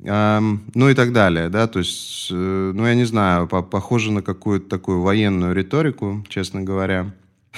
Эм, 0.00 0.62
ну 0.72 0.88
и 0.88 0.94
так 0.94 1.12
далее, 1.12 1.50
да, 1.50 1.66
то 1.66 1.80
есть, 1.80 2.28
э, 2.30 2.72
ну 2.74 2.86
я 2.86 2.94
не 2.94 3.04
знаю, 3.04 3.46
по 3.46 3.60
похоже 3.60 4.12
на 4.12 4.22
какую-то 4.22 4.66
такую 4.66 5.02
военную 5.02 5.54
риторику, 5.54 6.24
честно 6.30 6.62
говоря. 6.62 7.12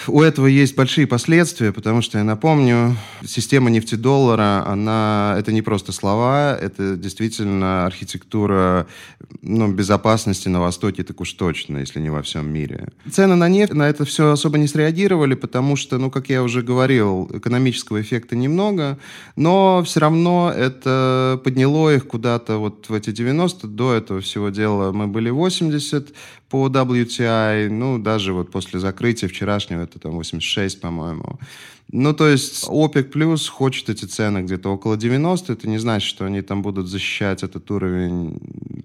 У 0.06 0.22
этого 0.22 0.46
есть 0.46 0.76
большие 0.76 1.06
последствия, 1.06 1.72
потому 1.72 2.02
что, 2.02 2.18
я 2.18 2.24
напомню, 2.24 2.96
система 3.24 3.70
нефтедоллара, 3.70 4.64
она, 4.66 5.34
это 5.38 5.52
не 5.52 5.62
просто 5.62 5.92
слова, 5.92 6.56
это 6.56 6.96
действительно 6.96 7.86
архитектура 7.86 8.86
ну, 9.42 9.68
безопасности 9.68 10.48
на 10.48 10.60
Востоке, 10.60 11.02
так 11.02 11.20
уж 11.20 11.32
точно, 11.32 11.78
если 11.78 12.00
не 12.00 12.10
во 12.10 12.22
всем 12.22 12.50
мире. 12.50 12.88
Цены 13.10 13.34
на 13.34 13.48
нефть 13.48 13.74
на 13.74 13.88
это 13.88 14.04
все 14.04 14.30
особо 14.30 14.58
не 14.58 14.68
среагировали, 14.68 15.34
потому 15.34 15.76
что, 15.76 15.98
ну, 15.98 16.10
как 16.10 16.28
я 16.28 16.42
уже 16.42 16.62
говорил, 16.62 17.30
экономического 17.32 18.00
эффекта 18.00 18.36
немного, 18.36 18.98
но 19.36 19.82
все 19.84 20.00
равно 20.00 20.52
это 20.54 21.40
подняло 21.44 21.94
их 21.94 22.06
куда-то 22.06 22.58
вот 22.58 22.88
в 22.88 22.94
эти 22.94 23.10
90, 23.10 23.66
до 23.66 23.94
этого 23.94 24.20
всего 24.20 24.50
дела 24.50 24.92
мы 24.92 25.06
были 25.06 25.30
80, 25.30 26.14
по 26.48 26.68
WTI, 26.68 27.68
ну, 27.68 27.98
даже 27.98 28.32
вот 28.32 28.50
после 28.50 28.80
закрытия 28.80 29.28
вчерашнего, 29.28 29.82
это 29.82 29.98
там 29.98 30.12
86, 30.12 30.80
по-моему. 30.80 31.38
Ну, 31.90 32.12
то 32.12 32.28
есть 32.28 32.66
ОПЕК 32.68 33.10
плюс 33.10 33.48
хочет 33.48 33.88
эти 33.88 34.04
цены 34.04 34.40
где-то 34.42 34.68
около 34.70 34.96
90. 34.96 35.52
Это 35.52 35.68
не 35.68 35.78
значит, 35.78 36.08
что 36.08 36.26
они 36.26 36.42
там 36.42 36.60
будут 36.60 36.86
защищать 36.86 37.42
этот 37.42 37.70
уровень, 37.70 38.38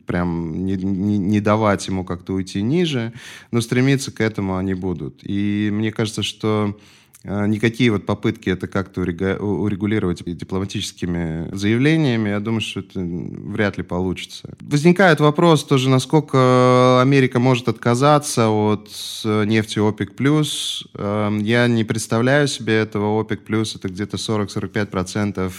прям 0.06 0.66
не, 0.66 0.78
не, 0.78 1.18
не 1.18 1.42
давать 1.42 1.86
ему 1.88 2.06
как-то 2.06 2.34
уйти 2.34 2.62
ниже, 2.62 3.12
но 3.52 3.60
стремиться 3.60 4.12
к 4.12 4.22
этому 4.22 4.56
они 4.56 4.74
будут. 4.74 5.20
И 5.24 5.70
мне 5.72 5.92
кажется, 5.92 6.24
что 6.24 6.78
никакие 7.24 7.90
вот 7.92 8.06
попытки 8.06 8.50
это 8.50 8.68
как-то 8.68 9.02
урегулировать 9.02 10.24
дипломатическими 10.26 11.50
заявлениями, 11.56 12.30
я 12.30 12.40
думаю, 12.40 12.62
что 12.62 12.82
это 12.82 13.00
вряд 13.00 13.78
ли 13.78 13.84
получится. 13.84 14.54
Возникает 14.60 15.20
вопрос 15.20 15.64
тоже, 15.64 15.90
насколько 15.90 17.00
Америка 17.02 17.40
может 17.40 17.70
отказаться 17.70 18.50
от 18.50 18.90
э, 19.24 19.46
нефти 19.46 19.80
ОПЕК+. 19.80 20.12
Эм, 20.20 21.40
я 21.40 21.68
не 21.68 21.84
представляю 21.84 22.48
себе 22.48 22.76
этого. 22.76 23.22
ОПЕК+, 23.22 23.42
это 23.50 23.88
где-то 23.88 24.18
40-45% 24.18 25.52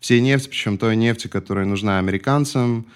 всей 0.00 0.20
нефти, 0.20 0.48
причем 0.48 0.78
той 0.78 0.96
нефти, 0.96 1.28
которая 1.28 1.66
нужна 1.66 1.98
американцам. 1.98 2.86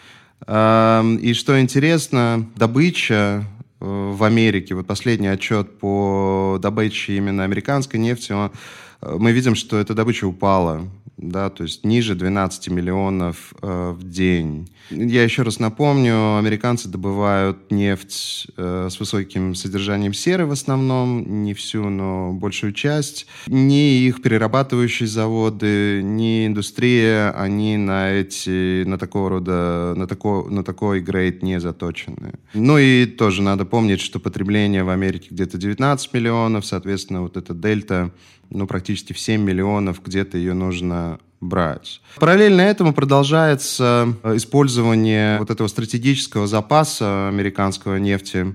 Эм, 0.46 1.16
и 1.16 1.32
что 1.32 1.60
интересно, 1.60 2.48
добыча 2.56 3.46
в 3.80 4.24
Америке. 4.24 4.74
Вот 4.74 4.86
последний 4.86 5.28
отчет 5.28 5.78
по 5.78 6.58
добыче 6.60 7.16
именно 7.16 7.44
американской 7.44 7.98
нефти, 7.98 8.32
он, 8.32 8.52
мы 9.00 9.32
видим, 9.32 9.54
что 9.54 9.78
эта 9.78 9.94
добыча 9.94 10.26
упала 10.26 10.86
да, 11.20 11.50
то 11.50 11.64
есть 11.64 11.84
ниже 11.84 12.14
12 12.14 12.68
миллионов 12.68 13.54
э, 13.60 13.90
в 13.90 14.08
день. 14.08 14.70
Я 14.90 15.22
еще 15.22 15.42
раз 15.42 15.58
напомню, 15.58 16.38
американцы 16.38 16.88
добывают 16.88 17.70
нефть 17.70 18.48
э, 18.56 18.88
с 18.90 18.98
высоким 18.98 19.54
содержанием 19.54 20.14
серы 20.14 20.46
в 20.46 20.52
основном, 20.52 21.42
не 21.44 21.54
всю, 21.54 21.88
но 21.88 22.32
большую 22.32 22.72
часть. 22.72 23.26
Ни 23.46 24.00
их 24.06 24.22
перерабатывающие 24.22 25.06
заводы, 25.06 26.00
ни 26.02 26.46
индустрия, 26.46 27.30
они 27.32 27.76
на 27.76 28.12
эти, 28.12 28.84
на 28.84 28.98
такого 28.98 29.30
рода, 29.30 29.94
на, 29.96 30.06
такой, 30.06 30.50
на 30.50 30.64
такой 30.64 31.00
грейд 31.00 31.42
не 31.42 31.60
заточены. 31.60 32.32
Ну 32.54 32.78
и 32.78 33.06
тоже 33.06 33.42
надо 33.42 33.64
помнить, 33.64 34.00
что 34.00 34.18
потребление 34.18 34.84
в 34.84 34.88
Америке 34.88 35.28
где-то 35.30 35.58
19 35.58 36.12
миллионов, 36.14 36.64
соответственно, 36.64 37.22
вот 37.22 37.36
эта 37.36 37.54
дельта 37.54 38.10
ну, 38.50 38.66
практически 38.66 39.12
в 39.12 39.18
7 39.18 39.40
миллионов 39.40 40.02
где-то 40.04 40.36
ее 40.36 40.54
нужно 40.54 41.18
брать. 41.40 42.02
Параллельно 42.18 42.60
этому 42.60 42.92
продолжается 42.92 44.14
э, 44.22 44.36
использование 44.36 45.38
вот 45.38 45.50
этого 45.50 45.68
стратегического 45.68 46.46
запаса 46.46 47.28
американского 47.28 47.96
нефти, 47.96 48.54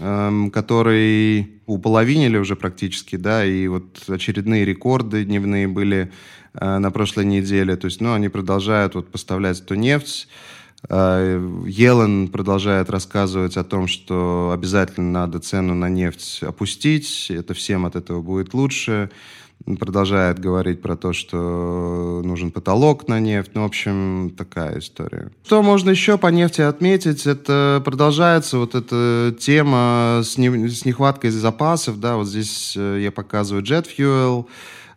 эм, 0.00 0.50
который 0.50 1.60
уполовинили 1.66 2.38
уже 2.38 2.56
практически, 2.56 3.16
да, 3.16 3.44
и 3.44 3.66
вот 3.68 4.02
очередные 4.08 4.64
рекорды 4.64 5.24
дневные 5.24 5.68
были 5.68 6.12
э, 6.54 6.78
на 6.78 6.90
прошлой 6.90 7.26
неделе, 7.26 7.76
то 7.76 7.86
есть, 7.86 8.00
ну, 8.00 8.14
они 8.14 8.28
продолжают 8.30 8.94
вот 8.94 9.10
поставлять 9.10 9.60
эту 9.60 9.74
нефть, 9.74 10.28
Елен 10.88 12.28
продолжает 12.28 12.90
рассказывать 12.90 13.56
о 13.56 13.64
том, 13.64 13.86
что 13.86 14.52
обязательно 14.54 15.10
надо 15.10 15.38
цену 15.38 15.74
на 15.74 15.88
нефть 15.88 16.42
опустить, 16.42 17.30
это 17.30 17.54
всем 17.54 17.86
от 17.86 17.96
этого 17.96 18.20
будет 18.20 18.54
лучше 18.54 19.10
продолжает 19.78 20.38
говорить 20.38 20.82
про 20.82 20.96
то, 20.96 21.12
что 21.12 22.20
нужен 22.24 22.50
потолок 22.50 23.08
на 23.08 23.18
нефть. 23.18 23.52
Ну, 23.54 23.62
в 23.62 23.66
общем, 23.66 24.34
такая 24.36 24.78
история. 24.78 25.30
Что 25.44 25.62
можно 25.62 25.90
еще 25.90 26.18
по 26.18 26.26
нефти 26.26 26.60
отметить? 26.60 27.26
Это 27.26 27.80
продолжается 27.84 28.58
вот 28.58 28.74
эта 28.74 29.34
тема 29.38 30.20
с, 30.22 30.36
не, 30.36 30.68
с 30.68 30.84
нехваткой 30.84 31.30
запасов. 31.30 31.98
Да, 31.98 32.16
вот 32.16 32.28
здесь 32.28 32.74
э, 32.76 33.00
я 33.02 33.10
показываю 33.10 33.64
Jet 33.64 33.86
Fuel 33.96 34.46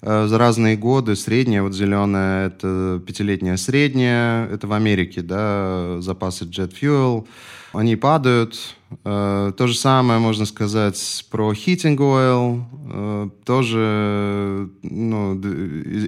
за 0.02 0.38
разные 0.38 0.78
годы. 0.78 1.16
Средняя, 1.16 1.64
вот 1.64 1.74
зеленая, 1.74 2.48
это 2.48 3.02
пятилетняя 3.06 3.58
средняя. 3.58 4.48
Это 4.48 4.68
в 4.68 4.74
Америке, 4.74 5.22
да, 5.22 5.98
запасы 6.02 6.46
Jet 6.46 6.74
Fuel. 6.80 7.28
Они 7.74 7.96
падают, 7.96 8.78
Э, 9.04 9.52
то 9.56 9.68
же 9.68 9.76
самое 9.76 10.20
можно 10.20 10.46
сказать 10.46 11.26
про 11.30 11.52
heating 11.52 11.98
oil. 11.98 12.64
Э, 12.90 13.30
тоже 13.46 14.70
ну, 14.82 15.36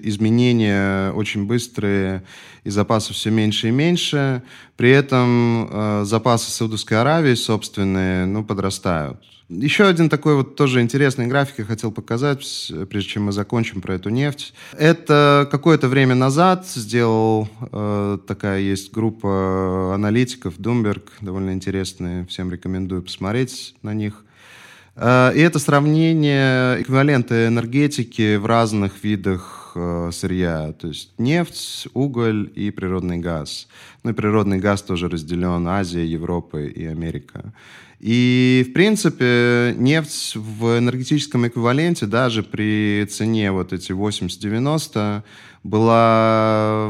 изменения 0.03 1.11
очень 1.11 1.45
быстрые, 1.45 2.23
и 2.63 2.69
запасов 2.69 3.15
все 3.15 3.31
меньше 3.31 3.69
и 3.69 3.71
меньше. 3.71 4.43
При 4.79 4.91
этом 4.91 5.67
э, 5.69 6.03
запасы 6.05 6.51
Саудовской 6.51 7.01
Аравии 7.01 7.33
собственные 7.33 8.25
ну, 8.25 8.45
подрастают. 8.45 9.17
Еще 9.49 9.85
один 9.85 10.07
такой 10.07 10.35
вот 10.35 10.55
тоже 10.55 10.79
интересный 10.79 11.27
график 11.27 11.55
я 11.57 11.65
хотел 11.65 11.91
показать, 11.91 12.71
прежде 12.89 13.09
чем 13.09 13.23
мы 13.23 13.33
закончим 13.33 13.81
про 13.81 13.95
эту 13.95 14.07
нефть. 14.07 14.53
Это 14.77 15.49
какое-то 15.51 15.89
время 15.89 16.15
назад 16.15 16.65
сделал 16.65 17.49
э, 17.73 18.19
такая 18.25 18.61
есть 18.61 18.93
группа 18.93 19.91
аналитиков, 19.95 20.57
Bloomberg, 20.57 21.03
довольно 21.19 21.51
интересные, 21.51 22.25
всем 22.27 22.49
рекомендую 22.49 23.01
посмотреть 23.01 23.75
на 23.81 23.93
них. 23.93 24.23
Э, 24.95 25.33
и 25.35 25.41
это 25.41 25.59
сравнение 25.59 26.81
эквивалента 26.81 27.47
энергетики 27.47 28.37
в 28.37 28.45
разных 28.45 29.03
видах 29.03 29.58
э, 29.75 30.09
сырья, 30.13 30.73
то 30.73 30.87
есть 30.87 31.11
нефть, 31.17 31.87
уголь 31.93 32.51
и 32.55 32.71
природный 32.71 33.17
газ. 33.17 33.67
Ну 34.03 34.11
и 34.11 34.13
природный 34.13 34.59
газ 34.59 34.81
тоже 34.81 35.09
разделен 35.09 35.67
Азия, 35.67 36.05
Европа 36.05 36.57
и 36.57 36.85
Америка. 36.85 37.53
И, 37.99 38.65
в 38.69 38.73
принципе, 38.73 39.75
нефть 39.77 40.35
в 40.35 40.79
энергетическом 40.79 41.47
эквиваленте 41.47 42.05
даже 42.05 42.43
при 42.43 43.05
цене 43.09 43.51
вот 43.51 43.73
эти 43.73 43.91
80-90 43.91 45.21
была 45.63 46.85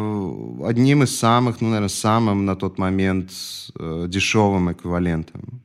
одним 0.68 1.04
из 1.04 1.18
самых, 1.18 1.62
ну, 1.62 1.70
наверное, 1.70 1.90
самым 1.90 2.46
на 2.46 2.56
тот 2.56 2.78
момент 2.78 3.32
э, 3.80 4.06
дешевым 4.08 4.72
эквивалентом. 4.72 5.62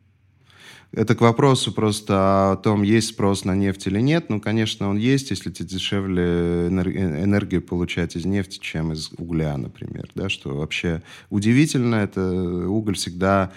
Это 0.96 1.16
к 1.16 1.20
вопросу 1.20 1.72
просто 1.72 2.52
о 2.52 2.56
том, 2.56 2.82
есть 2.82 3.08
спрос 3.08 3.44
на 3.44 3.56
нефть 3.56 3.88
или 3.88 4.00
нет. 4.00 4.30
Ну, 4.30 4.40
конечно, 4.40 4.88
он 4.88 4.96
есть, 4.96 5.30
если 5.30 5.50
тебе 5.50 5.68
дешевле 5.68 6.68
энергию 6.68 7.62
получать 7.62 8.14
из 8.14 8.24
нефти, 8.24 8.58
чем 8.60 8.92
из 8.92 9.10
угля, 9.16 9.56
например. 9.56 10.08
Да, 10.14 10.28
что 10.28 10.54
вообще 10.56 11.02
удивительно. 11.30 11.96
Это 11.96 12.22
уголь 12.68 12.94
всегда 12.94 13.50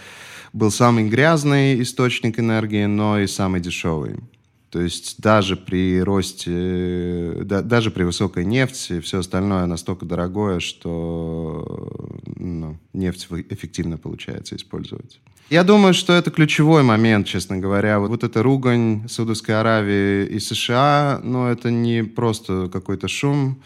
был 0.52 0.72
самый 0.72 1.08
грязный 1.08 1.80
источник 1.82 2.40
энергии, 2.40 2.86
но 2.86 3.20
и 3.20 3.28
самый 3.28 3.62
дешевый. 3.62 4.16
То 4.72 4.82
есть 4.82 5.22
даже 5.22 5.56
при 5.56 6.02
росте, 6.02 7.44
да, 7.46 7.62
даже 7.62 7.92
при 7.92 8.04
высокой 8.04 8.46
нефти, 8.46 9.00
все 9.00 9.20
остальное 9.20 9.66
настолько 9.66 10.06
дорогое, 10.06 10.60
что 10.60 12.20
ну, 12.36 12.78
нефть 12.94 13.28
эффективно 13.50 13.98
получается 13.98 14.56
использовать. 14.56 15.20
Я 15.50 15.64
думаю, 15.64 15.94
что 15.94 16.12
это 16.12 16.30
ключевой 16.30 16.84
момент, 16.84 17.26
честно 17.26 17.58
говоря. 17.58 18.00
Вот, 18.00 18.10
вот 18.10 18.24
эта 18.26 18.44
ругань 18.44 19.08
Саудовской 19.08 19.58
Аравии 19.58 20.26
и 20.26 20.40
США, 20.40 21.22
но 21.24 21.50
это 21.50 21.72
не 21.72 22.04
просто 22.04 22.68
какой-то 22.68 23.08
шум, 23.08 23.62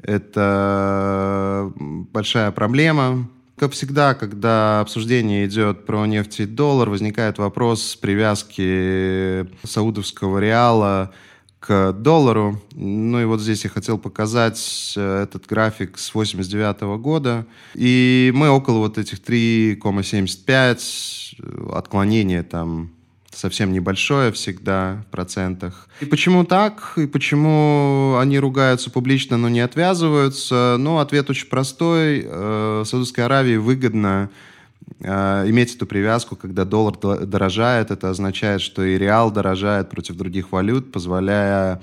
это 0.00 1.72
большая 1.76 2.52
проблема, 2.52 3.28
как 3.56 3.72
всегда, 3.72 4.14
когда 4.14 4.80
обсуждение 4.80 5.46
идет 5.46 5.86
про 5.86 6.06
нефть 6.06 6.40
и 6.40 6.46
доллар, 6.46 6.90
возникает 6.90 7.38
вопрос 7.38 7.96
привязки 7.96 9.46
саудовского 9.64 10.38
реала 10.38 11.12
к 11.64 11.92
доллару. 11.92 12.60
Ну 12.74 13.22
и 13.22 13.24
вот 13.24 13.40
здесь 13.40 13.64
я 13.64 13.70
хотел 13.70 13.96
показать 13.96 14.92
э, 14.96 15.22
этот 15.22 15.46
график 15.46 15.96
с 15.96 16.14
89 16.14 16.82
года. 17.00 17.46
И 17.74 18.30
мы 18.34 18.50
около 18.50 18.78
вот 18.78 18.98
этих 18.98 19.20
3,75, 19.20 21.72
отклонения 21.72 22.42
там 22.42 22.90
совсем 23.32 23.72
небольшое 23.72 24.30
всегда 24.30 25.04
в 25.08 25.10
процентах. 25.10 25.88
И 26.00 26.04
почему 26.04 26.44
так? 26.44 26.92
И 26.96 27.06
почему 27.06 28.18
они 28.20 28.38
ругаются 28.38 28.90
публично, 28.90 29.38
но 29.38 29.48
не 29.48 29.60
отвязываются? 29.60 30.76
Ну, 30.78 30.98
ответ 30.98 31.30
очень 31.30 31.48
простой. 31.48 32.26
Э, 32.26 32.82
Саудовской 32.84 33.24
Аравии 33.24 33.56
выгодно 33.56 34.28
иметь 35.00 35.74
эту 35.74 35.86
привязку, 35.86 36.36
когда 36.36 36.64
доллар 36.64 36.96
дорожает. 37.26 37.90
Это 37.90 38.10
означает, 38.10 38.60
что 38.60 38.82
и 38.82 38.98
реал 38.98 39.30
дорожает 39.30 39.90
против 39.90 40.16
других 40.16 40.52
валют, 40.52 40.92
позволяя 40.92 41.80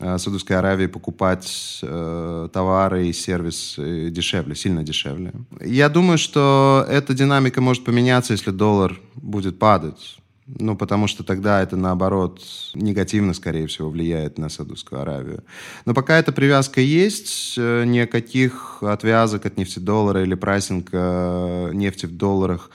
э, 0.00 0.18
Саудовской 0.18 0.56
Аравии 0.56 0.86
покупать 0.86 1.80
э, 1.82 2.48
товары 2.52 3.08
и 3.08 3.12
сервис 3.12 3.74
дешевле, 3.76 4.54
сильно 4.54 4.82
дешевле. 4.82 5.32
Я 5.60 5.88
думаю, 5.88 6.18
что 6.18 6.84
эта 6.88 7.14
динамика 7.14 7.60
может 7.60 7.84
поменяться, 7.84 8.32
если 8.32 8.50
доллар 8.50 9.00
будет 9.14 9.58
падать. 9.58 10.18
Ну, 10.46 10.76
потому 10.76 11.06
что 11.06 11.24
тогда 11.24 11.62
это, 11.62 11.76
наоборот, 11.76 12.42
негативно, 12.74 13.32
скорее 13.32 13.66
всего, 13.66 13.88
влияет 13.88 14.36
на 14.36 14.50
Саудовскую 14.50 15.00
Аравию. 15.00 15.42
Но 15.86 15.94
пока 15.94 16.18
эта 16.18 16.32
привязка 16.32 16.82
есть, 16.82 17.54
э, 17.56 17.84
никаких 17.84 18.82
отвязок 18.82 19.46
от 19.46 19.56
нефтедоллара 19.56 20.22
или 20.22 20.34
прайсинга 20.34 21.70
нефти 21.72 22.04
в 22.04 22.16
долларах 22.16 22.70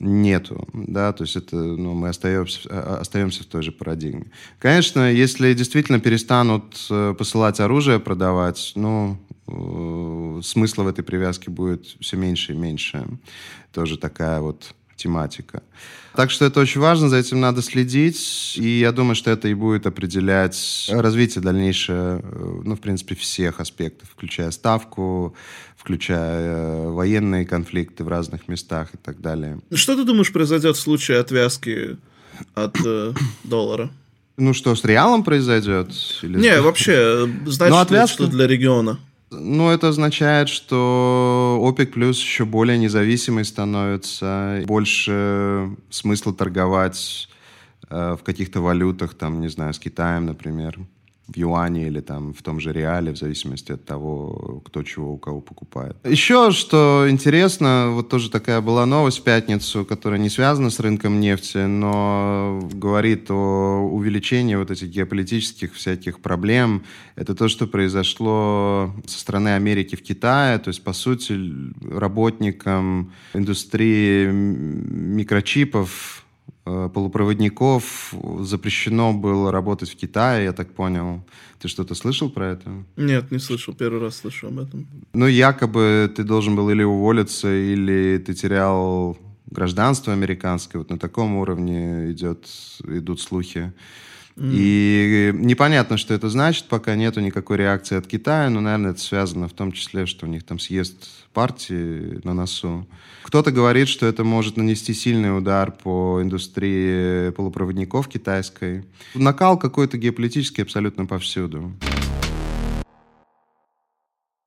нету, 0.00 0.66
да, 0.72 1.12
то 1.12 1.22
есть 1.22 1.36
это, 1.36 1.54
ну, 1.54 1.94
мы 1.94 2.08
остаемся, 2.08 2.68
а, 2.68 2.98
остаемся 3.00 3.44
в 3.44 3.46
той 3.46 3.62
же 3.62 3.70
парадигме. 3.70 4.32
Конечно, 4.58 5.08
если 5.12 5.54
действительно 5.54 6.00
перестанут 6.00 6.84
э, 6.90 7.14
посылать 7.16 7.60
оружие 7.60 8.00
продавать, 8.00 8.72
ну, 8.74 9.18
э, 9.46 10.40
смысла 10.42 10.82
в 10.82 10.88
этой 10.88 11.04
привязке 11.04 11.48
будет 11.50 11.86
все 12.00 12.16
меньше 12.16 12.54
и 12.54 12.56
меньше. 12.56 13.06
Тоже 13.72 13.98
такая 13.98 14.40
вот 14.40 14.74
тематика. 14.96 15.62
Так 16.14 16.30
что 16.30 16.44
это 16.44 16.60
очень 16.60 16.80
важно, 16.80 17.08
за 17.08 17.16
этим 17.16 17.40
надо 17.40 17.60
следить, 17.60 18.54
и 18.56 18.78
я 18.78 18.92
думаю, 18.92 19.16
что 19.16 19.32
это 19.32 19.48
и 19.48 19.54
будет 19.54 19.86
определять 19.86 20.88
развитие 20.88 21.42
дальнейшее, 21.42 22.20
э, 22.22 22.60
ну, 22.64 22.76
в 22.76 22.80
принципе, 22.80 23.16
всех 23.16 23.58
аспектов, 23.58 24.08
включая 24.10 24.52
ставку, 24.52 25.34
включая 25.76 26.40
э, 26.40 26.90
военные 26.90 27.44
конфликты 27.44 28.04
в 28.04 28.08
разных 28.08 28.46
местах 28.46 28.94
и 28.94 28.96
так 28.96 29.20
далее. 29.20 29.58
Что 29.72 29.96
ты 29.96 30.04
думаешь 30.04 30.32
произойдет 30.32 30.76
в 30.76 30.80
случае 30.80 31.18
отвязки 31.18 31.96
от 32.54 32.76
э, 32.84 33.12
доллара? 33.42 33.90
Ну 34.36 34.54
что, 34.54 34.74
с 34.76 34.84
реалом 34.84 35.24
произойдет? 35.24 35.90
Или... 36.22 36.38
Не, 36.38 36.60
вообще, 36.60 37.28
значит 37.46 37.74
ну, 37.74 37.80
отвязка... 37.80 38.14
что 38.14 38.26
для 38.28 38.46
региона? 38.46 39.00
Ну, 39.30 39.70
это 39.70 39.88
означает, 39.88 40.48
что 40.48 41.60
ОПЕК 41.62 41.92
плюс 41.92 42.20
еще 42.20 42.44
более 42.44 42.78
независимый 42.78 43.44
становится, 43.44 44.62
больше 44.66 45.76
смысла 45.90 46.32
торговать 46.32 47.28
э, 47.88 48.16
в 48.18 48.22
каких-то 48.22 48.60
валютах, 48.60 49.14
там, 49.14 49.40
не 49.40 49.48
знаю, 49.48 49.74
с 49.74 49.78
Китаем, 49.78 50.26
например. 50.26 50.78
В 51.26 51.36
юане 51.36 51.86
или 51.86 52.00
там 52.00 52.34
в 52.34 52.42
том 52.42 52.60
же 52.60 52.72
реале, 52.72 53.12
в 53.12 53.16
зависимости 53.16 53.72
от 53.72 53.84
того, 53.84 54.62
кто 54.64 54.82
чего 54.82 55.14
у 55.14 55.18
кого 55.18 55.40
покупает. 55.40 55.96
Еще 56.04 56.50
что 56.50 57.06
интересно, 57.08 57.90
вот 57.92 58.08
тоже 58.08 58.30
такая 58.30 58.60
была 58.60 58.84
новость 58.84 59.20
в 59.20 59.22
пятницу, 59.22 59.84
которая 59.84 60.20
не 60.20 60.28
связана 60.28 60.70
с 60.70 60.80
рынком 60.80 61.20
нефти, 61.20 61.66
но 61.66 62.60
говорит 62.72 63.30
о 63.30 63.88
увеличении 63.90 64.54
вот 64.54 64.70
этих 64.70 64.88
геополитических 64.88 65.74
всяких 65.74 66.20
проблем. 66.20 66.84
Это 67.16 67.34
то, 67.34 67.48
что 67.48 67.66
произошло 67.66 68.94
со 69.06 69.18
стороны 69.18 69.54
Америки 69.54 69.96
в 69.96 70.02
Китае, 70.02 70.58
то 70.58 70.68
есть, 70.68 70.84
по 70.84 70.92
сути, 70.92 71.38
работникам 71.90 73.12
индустрии 73.32 74.26
микрочипов 74.26 76.23
полупроводников 76.64 78.14
запрещено 78.40 79.12
было 79.12 79.52
работать 79.52 79.90
в 79.90 79.96
Китае, 79.96 80.44
я 80.44 80.52
так 80.52 80.72
понял. 80.72 81.22
Ты 81.60 81.68
что-то 81.68 81.94
слышал 81.94 82.30
про 82.30 82.52
это? 82.52 82.70
Нет, 82.96 83.30
не 83.30 83.38
слышал. 83.38 83.74
Первый 83.74 84.00
раз 84.00 84.16
слышу 84.16 84.48
об 84.48 84.58
этом. 84.58 84.86
Ну, 85.12 85.26
якобы 85.26 86.12
ты 86.14 86.24
должен 86.24 86.56
был 86.56 86.70
или 86.70 86.82
уволиться, 86.82 87.54
или 87.54 88.18
ты 88.18 88.34
терял 88.34 89.16
гражданство 89.46 90.12
американское. 90.12 90.80
Вот 90.80 90.90
на 90.90 90.98
таком 90.98 91.36
уровне 91.36 92.10
идет, 92.10 92.48
идут 92.86 93.20
слухи. 93.20 93.72
И 94.36 95.30
непонятно, 95.34 95.96
что 95.96 96.12
это 96.12 96.28
значит, 96.28 96.64
пока 96.64 96.96
нету 96.96 97.20
никакой 97.20 97.56
реакции 97.58 97.96
от 97.96 98.06
Китая, 98.06 98.50
но, 98.50 98.60
наверное, 98.60 98.90
это 98.90 99.00
связано 99.00 99.46
в 99.46 99.52
том 99.52 99.70
числе, 99.70 100.06
что 100.06 100.26
у 100.26 100.28
них 100.28 100.42
там 100.42 100.58
съезд 100.58 100.96
партии 101.32 102.20
на 102.24 102.34
носу. 102.34 102.86
Кто-то 103.22 103.52
говорит, 103.52 103.88
что 103.88 104.06
это 104.06 104.24
может 104.24 104.56
нанести 104.56 104.92
сильный 104.92 105.36
удар 105.36 105.70
по 105.70 106.20
индустрии 106.20 107.30
полупроводников 107.30 108.08
китайской. 108.08 108.84
Накал 109.14 109.58
какой-то 109.58 109.98
геополитический 109.98 110.62
абсолютно 110.62 111.06
повсюду 111.06 111.72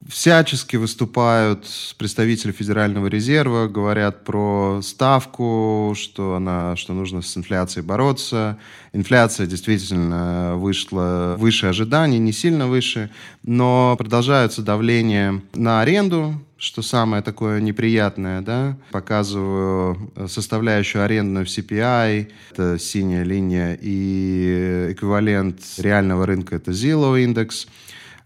всячески 0.10 0.76
выступают 0.76 1.66
представители 1.98 2.52
Федерального 2.52 3.08
резерва, 3.08 3.68
говорят 3.68 4.24
про 4.24 4.80
ставку, 4.84 5.94
что, 5.98 6.36
она, 6.36 6.76
что 6.76 6.94
нужно 6.94 7.22
с 7.22 7.36
инфляцией 7.38 7.86
бороться. 7.86 8.58
Инфляция 8.94 9.48
действительно 9.48 10.56
вышла 10.56 11.36
выше 11.38 11.68
ожиданий, 11.68 12.20
не 12.20 12.32
сильно 12.32 12.68
выше, 12.68 13.10
но 13.44 13.96
продолжаются 13.98 14.62
давление 14.62 15.42
на 15.54 15.82
аренду, 15.82 16.42
что 16.58 16.82
самое 16.82 17.22
такое 17.22 17.62
неприятное, 17.62 18.42
да, 18.42 18.78
показываю 18.92 20.12
составляющую 20.28 21.04
арендную 21.04 21.46
в 21.46 21.50
CPI, 21.50 22.32
это 22.52 22.80
синяя 22.80 23.24
линия, 23.24 23.78
и 23.80 24.88
эквивалент 24.92 25.60
реального 25.78 26.26
рынка 26.26 26.56
это 26.56 26.72
Zillow 26.72 27.22
индекс. 27.22 27.68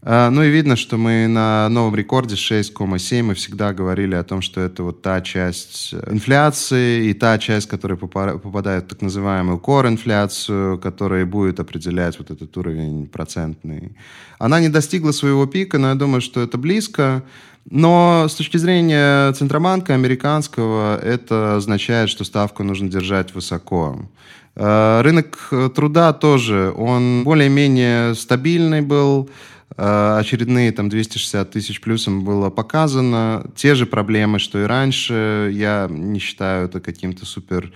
А, 0.04 0.32
ну 0.32 0.42
и 0.42 0.50
видно, 0.50 0.76
что 0.76 0.98
мы 0.98 1.28
на 1.28 1.70
новом 1.70 1.96
рекорде 1.96 2.34
6,7. 2.36 3.22
Мы 3.22 3.34
всегда 3.36 3.72
говорили 3.72 4.16
о 4.16 4.24
том, 4.24 4.42
что 4.42 4.60
это 4.60 4.82
вот 4.84 5.04
та 5.04 5.22
часть 5.22 5.94
инфляции 6.08 7.06
и 7.06 7.14
та 7.14 7.38
часть, 7.38 7.68
которая 7.68 7.98
попадает 7.98 8.86
в 8.86 8.88
так 8.88 9.02
называемую 9.02 9.60
core-инфляцию, 9.60 10.80
которая 10.80 11.26
будет 11.26 11.60
определять 11.60 12.18
вот 12.18 12.32
этот 12.32 12.56
уровень 12.58 13.08
процентный. 13.08 13.96
Она 14.40 14.60
не 14.60 14.70
достигла 14.70 15.12
своего 15.12 15.46
пика, 15.46 15.78
но 15.78 15.90
я 15.90 15.96
думаю, 15.96 16.22
что 16.22 16.42
это 16.42 16.58
близко. 16.58 17.22
Но 17.70 18.26
с 18.28 18.34
точки 18.34 18.58
зрения 18.58 19.32
Центробанка 19.34 19.94
американского, 19.94 20.98
это 20.98 21.58
означает, 21.58 22.10
что 22.10 22.24
ставку 22.24 22.64
нужно 22.64 22.90
держать 22.90 23.36
высоко. 23.36 24.00
А, 24.56 25.04
рынок 25.04 25.54
труда 25.76 26.12
тоже, 26.12 26.74
он 26.76 27.24
более-менее 27.24 28.16
стабильный 28.16 28.82
был, 28.82 29.30
Э, 29.30 29.61
очередные 29.78 30.72
там 30.72 30.90
260 30.90 31.52
тысяч 31.52 31.82
плюсом 31.82 32.24
было 32.24 32.50
показано. 32.50 33.50
Те 33.56 33.76
же 33.76 33.86
проблемы, 33.86 34.40
что 34.40 34.60
и 34.60 34.64
раньше. 34.64 35.50
Я 35.54 35.88
не 35.90 36.20
считаю 36.20 36.66
это 36.66 36.80
каким-то 36.80 37.26
супер 37.26 37.72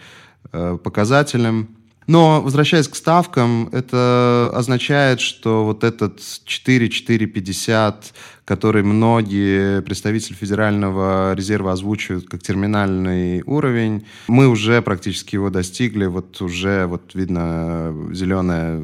э, 0.51 0.77
показателем. 0.84 1.69
Но, 2.08 2.41
возвращаясь 2.41 2.88
к 2.88 2.96
ставкам, 2.96 3.70
это 3.72 4.52
означает, 4.54 5.20
что 5.20 5.65
вот 5.65 5.84
этот 5.84 6.20
4-4,50, 6.20 7.96
который 8.46 8.84
многие 8.84 9.82
представители 9.82 10.36
Федерального 10.36 11.34
резерва 11.34 11.72
озвучивают 11.72 12.30
как 12.30 12.44
терминальный 12.44 13.41
уровень, 13.46 14.06
мы 14.28 14.48
уже 14.48 14.82
практически 14.84 15.36
его 15.36 15.50
достигли. 15.50 16.06
Вот 16.06 16.39
уже 16.41 16.86
вот 16.86 17.15
видно 17.15 17.96
зеленая, 18.12 18.84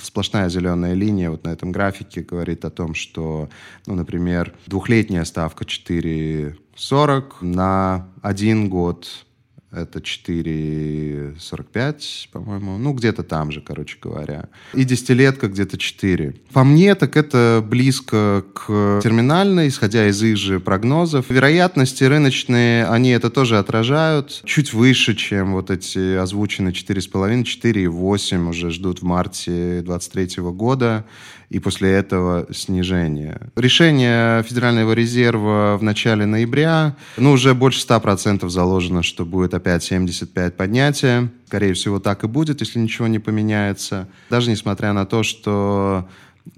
сплошная 0.00 0.48
зеленая 0.48 0.94
линия 0.94 1.30
вот 1.30 1.44
на 1.44 1.50
этом 1.50 1.72
графике 1.72 2.22
говорит 2.22 2.64
о 2.64 2.70
том, 2.70 2.94
что, 2.94 3.50
ну, 3.86 3.94
например, 3.94 4.54
двухлетняя 4.66 5.24
ставка 5.24 5.64
4,40 5.64 7.24
на 7.42 8.08
один 8.22 8.70
год 8.70 9.26
это 9.72 10.00
4,45, 10.00 12.28
по-моему. 12.32 12.76
Ну, 12.78 12.92
где-то 12.92 13.22
там 13.22 13.52
же, 13.52 13.60
короче 13.60 13.98
говоря. 14.02 14.48
И 14.74 14.82
десятилетка 14.84 15.46
где-то 15.48 15.78
4. 15.78 16.34
По 16.52 16.64
мне, 16.64 16.96
так 16.96 17.16
это 17.16 17.64
близко 17.64 18.44
к 18.52 19.00
терминальной, 19.02 19.68
исходя 19.68 20.08
из 20.08 20.20
их 20.22 20.36
же 20.36 20.58
прогнозов. 20.58 21.30
Вероятности 21.30 22.02
рыночные, 22.04 22.86
они 22.86 23.10
это 23.10 23.30
тоже 23.30 23.58
отражают. 23.58 24.42
Чуть 24.44 24.72
выше, 24.72 25.14
чем 25.14 25.52
вот 25.52 25.70
эти 25.70 26.16
озвученные 26.16 26.72
4,5, 26.72 27.44
4,8 27.44 28.48
уже 28.48 28.70
ждут 28.70 29.02
в 29.02 29.04
марте 29.04 29.82
2023 29.82 30.42
года 30.42 31.04
и 31.50 31.58
после 31.58 31.90
этого 31.90 32.46
снижение. 32.52 33.40
Решение 33.56 34.42
Федерального 34.44 34.92
резерва 34.92 35.76
в 35.76 35.82
начале 35.82 36.24
ноября, 36.24 36.96
ну, 37.16 37.32
уже 37.32 37.54
больше 37.54 37.84
100% 37.86 38.48
заложено, 38.48 39.02
что 39.02 39.26
будет 39.26 39.52
опять 39.52 39.82
75 39.82 40.56
поднятия. 40.56 41.30
Скорее 41.46 41.74
всего, 41.74 41.98
так 41.98 42.22
и 42.22 42.28
будет, 42.28 42.60
если 42.60 42.78
ничего 42.78 43.08
не 43.08 43.18
поменяется. 43.18 44.08
Даже 44.30 44.50
несмотря 44.50 44.92
на 44.92 45.04
то, 45.04 45.24
что 45.24 46.08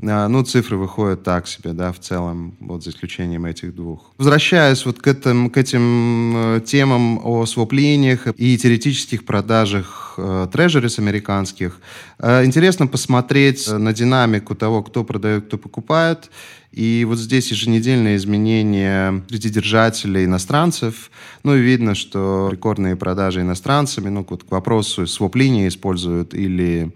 а, 0.03 0.29
ну, 0.29 0.43
цифры 0.45 0.77
выходят 0.77 1.23
так 1.23 1.47
себе, 1.49 1.73
да, 1.73 1.93
в 1.93 1.99
целом, 1.99 2.57
вот 2.61 2.85
за 2.85 2.91
исключением 2.91 3.47
этих 3.47 3.75
двух. 3.75 4.13
Возвращаясь 4.19 4.85
вот 4.85 4.99
к, 4.99 5.07
этим, 5.07 5.51
к 5.51 5.57
этим 5.57 6.57
э, 6.57 6.61
темам 6.61 7.21
о 7.25 7.47
своплениях 7.47 8.27
и 8.37 8.57
теоретических 8.57 9.25
продажах 9.25 10.02
э, 10.17 10.49
трежерис 10.53 10.99
американских, 10.99 11.81
э, 12.19 12.45
интересно 12.45 12.87
посмотреть 12.87 13.69
на 13.71 13.93
динамику 13.93 14.55
того, 14.55 14.83
кто 14.83 15.05
продает, 15.05 15.47
кто 15.47 15.59
покупает. 15.59 16.31
И 16.73 17.05
вот 17.07 17.19
здесь 17.19 17.51
еженедельные 17.51 18.17
изменения 18.17 19.23
среди 19.29 19.51
держателей 19.51 20.25
иностранцев. 20.25 21.11
Ну 21.45 21.55
и 21.55 21.61
видно, 21.61 21.95
что 21.95 22.49
рекордные 22.51 22.97
продажи 22.97 23.43
иностранцами, 23.43 24.09
ну 24.09 24.27
вот 24.29 24.45
к 24.45 24.51
вопросу, 24.51 25.07
своп-линии 25.07 25.69
используют 25.69 26.35
или 26.35 26.91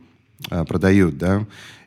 продают, 0.67 1.19
да, 1.19 1.47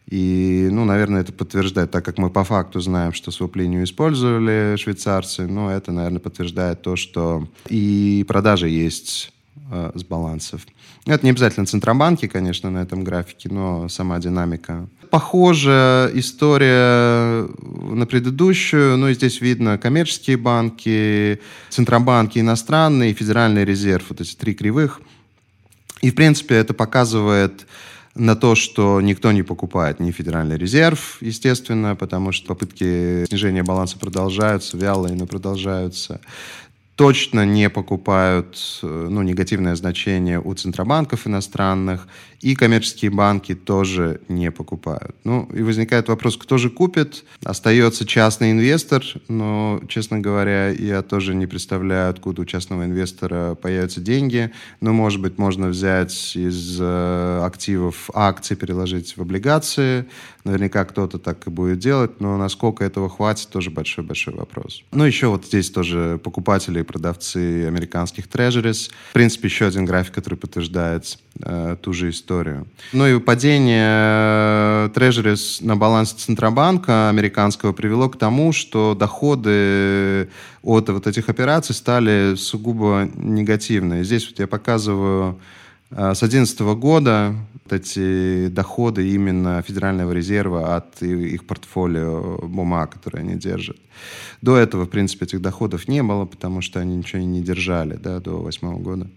и, 0.09 0.69
ну, 0.71 0.85
наверное, 0.85 1.21
это 1.21 1.31
подтверждает, 1.31 1.91
так 1.91 2.03
как 2.03 2.17
мы 2.17 2.31
по 2.31 2.43
факту 2.43 2.79
знаем, 2.79 3.13
что 3.13 3.29
своп-линию 3.29 3.83
использовали 3.83 4.75
швейцарцы, 4.75 5.45
ну, 5.45 5.69
это, 5.69 5.91
наверное, 5.91 6.19
подтверждает 6.19 6.81
то, 6.81 6.95
что 6.95 7.47
и 7.69 8.25
продажи 8.27 8.69
есть 8.69 9.31
э, 9.71 9.91
с 9.93 10.03
балансов. 10.03 10.65
Это 11.05 11.25
не 11.25 11.31
обязательно 11.31 11.65
Центробанки, 11.65 12.27
конечно, 12.27 12.69
на 12.69 12.79
этом 12.79 13.03
графике, 13.03 13.49
но 13.49 13.87
сама 13.89 14.19
динамика. 14.19 14.87
Похожая 15.09 16.07
история 16.09 17.47
на 17.61 18.05
предыдущую. 18.05 18.97
Ну, 18.97 19.07
и 19.07 19.15
здесь 19.15 19.41
видно 19.41 19.77
коммерческие 19.77 20.37
банки, 20.37 21.39
Центробанки 21.69 22.39
иностранные, 22.39 23.13
Федеральный 23.13 23.65
резерв, 23.65 24.05
вот 24.09 24.21
эти 24.21 24.35
три 24.35 24.53
кривых. 24.53 25.01
И, 26.01 26.11
в 26.11 26.15
принципе, 26.15 26.55
это 26.55 26.73
показывает 26.73 27.65
на 28.15 28.35
то, 28.35 28.55
что 28.55 29.01
никто 29.01 29.31
не 29.31 29.43
покупает 29.43 29.99
ни 29.99 30.11
Федеральный 30.11 30.57
резерв, 30.57 31.17
естественно, 31.21 31.95
потому 31.95 32.31
что 32.31 32.47
попытки 32.47 33.25
снижения 33.27 33.63
баланса 33.63 33.97
продолжаются, 33.97 34.77
вялые, 34.77 35.15
но 35.15 35.25
продолжаются 35.25 36.19
точно 36.99 37.45
не 37.45 37.69
покупают 37.69 38.57
э, 38.83 39.07
ну, 39.09 39.21
негативное 39.21 39.77
значение 39.77 40.37
у 40.37 40.53
центробанков 40.53 41.27
иностранных, 41.27 42.09
и 42.41 42.55
коммерческие 42.55 43.09
банки 43.09 43.55
тоже 43.55 44.19
не 44.27 44.51
покупают. 44.51 45.15
Ну, 45.23 45.47
и 45.53 45.61
возникает 45.61 46.09
вопрос, 46.09 46.35
кто 46.35 46.57
же 46.57 46.69
купит? 46.69 47.23
Остается 47.43 48.05
частный 48.05 48.51
инвестор, 48.51 49.01
но, 49.29 49.81
честно 49.87 50.19
говоря, 50.19 50.69
я 50.69 51.01
тоже 51.01 51.35
не 51.35 51.47
представляю, 51.47 52.09
откуда 52.09 52.41
у 52.41 52.45
частного 52.45 52.83
инвестора 52.83 53.55
появятся 53.55 54.01
деньги. 54.01 54.51
Ну, 54.81 54.91
может 54.91 55.21
быть, 55.21 55.37
можно 55.37 55.67
взять 55.67 56.35
из 56.35 56.77
э, 56.81 57.41
активов 57.45 58.09
акции, 58.13 58.55
переложить 58.55 59.15
в 59.15 59.21
облигации. 59.21 60.05
Наверняка 60.43 60.83
кто-то 60.85 61.19
так 61.19 61.47
и 61.47 61.49
будет 61.49 61.79
делать, 61.79 62.19
но 62.19 62.37
насколько 62.37 62.83
этого 62.83 63.09
хватит, 63.09 63.49
тоже 63.49 63.69
большой-большой 63.69 64.33
вопрос. 64.33 64.83
Ну, 64.91 65.05
еще 65.05 65.27
вот 65.27 65.45
здесь 65.45 65.69
тоже 65.69 66.19
покупатели 66.23 66.81
продавцы 66.89 67.67
американских 67.67 68.27
трежерис. 68.27 68.89
В 69.11 69.13
принципе, 69.13 69.47
еще 69.47 69.67
один 69.67 69.85
график, 69.85 70.11
который 70.15 70.39
подтверждает 70.39 71.19
э, 71.39 71.77
ту 71.79 71.93
же 71.93 72.09
историю. 72.09 72.65
Ну 72.93 73.05
и 73.05 73.19
падение 73.19 74.89
трежерис 74.89 75.61
на 75.61 75.77
балансе 75.77 76.15
Центробанка 76.17 77.09
американского 77.09 77.73
привело 77.73 78.09
к 78.09 78.17
тому, 78.17 78.51
что 78.53 78.95
доходы 78.95 80.29
от 80.63 80.89
вот 80.89 81.05
этих 81.05 81.29
операций 81.29 81.75
стали 81.75 82.33
сугубо 82.35 83.07
негативные. 83.15 84.03
Здесь 84.03 84.27
вот 84.27 84.39
я 84.39 84.47
показываю 84.47 85.39
э, 85.91 86.15
с 86.15 86.19
2011 86.19 86.59
года 86.79 87.35
эти 87.73 88.47
доходы 88.49 89.09
именно 89.09 89.61
Федерального 89.61 90.11
резерва 90.11 90.75
от 90.75 91.01
их 91.01 91.45
портфолио 91.45 92.39
бумаг, 92.47 92.93
которые 92.93 93.21
они 93.21 93.35
держат. 93.35 93.77
До 94.41 94.57
этого, 94.57 94.85
в 94.85 94.89
принципе, 94.89 95.25
этих 95.25 95.41
доходов 95.41 95.87
не 95.87 96.03
было, 96.03 96.25
потому 96.25 96.61
что 96.61 96.79
они 96.79 96.95
ничего 96.95 97.21
не 97.21 97.41
держали 97.41 97.95
да, 97.95 98.19
до 98.19 98.41
2008 98.41 98.81
года. 98.81 99.07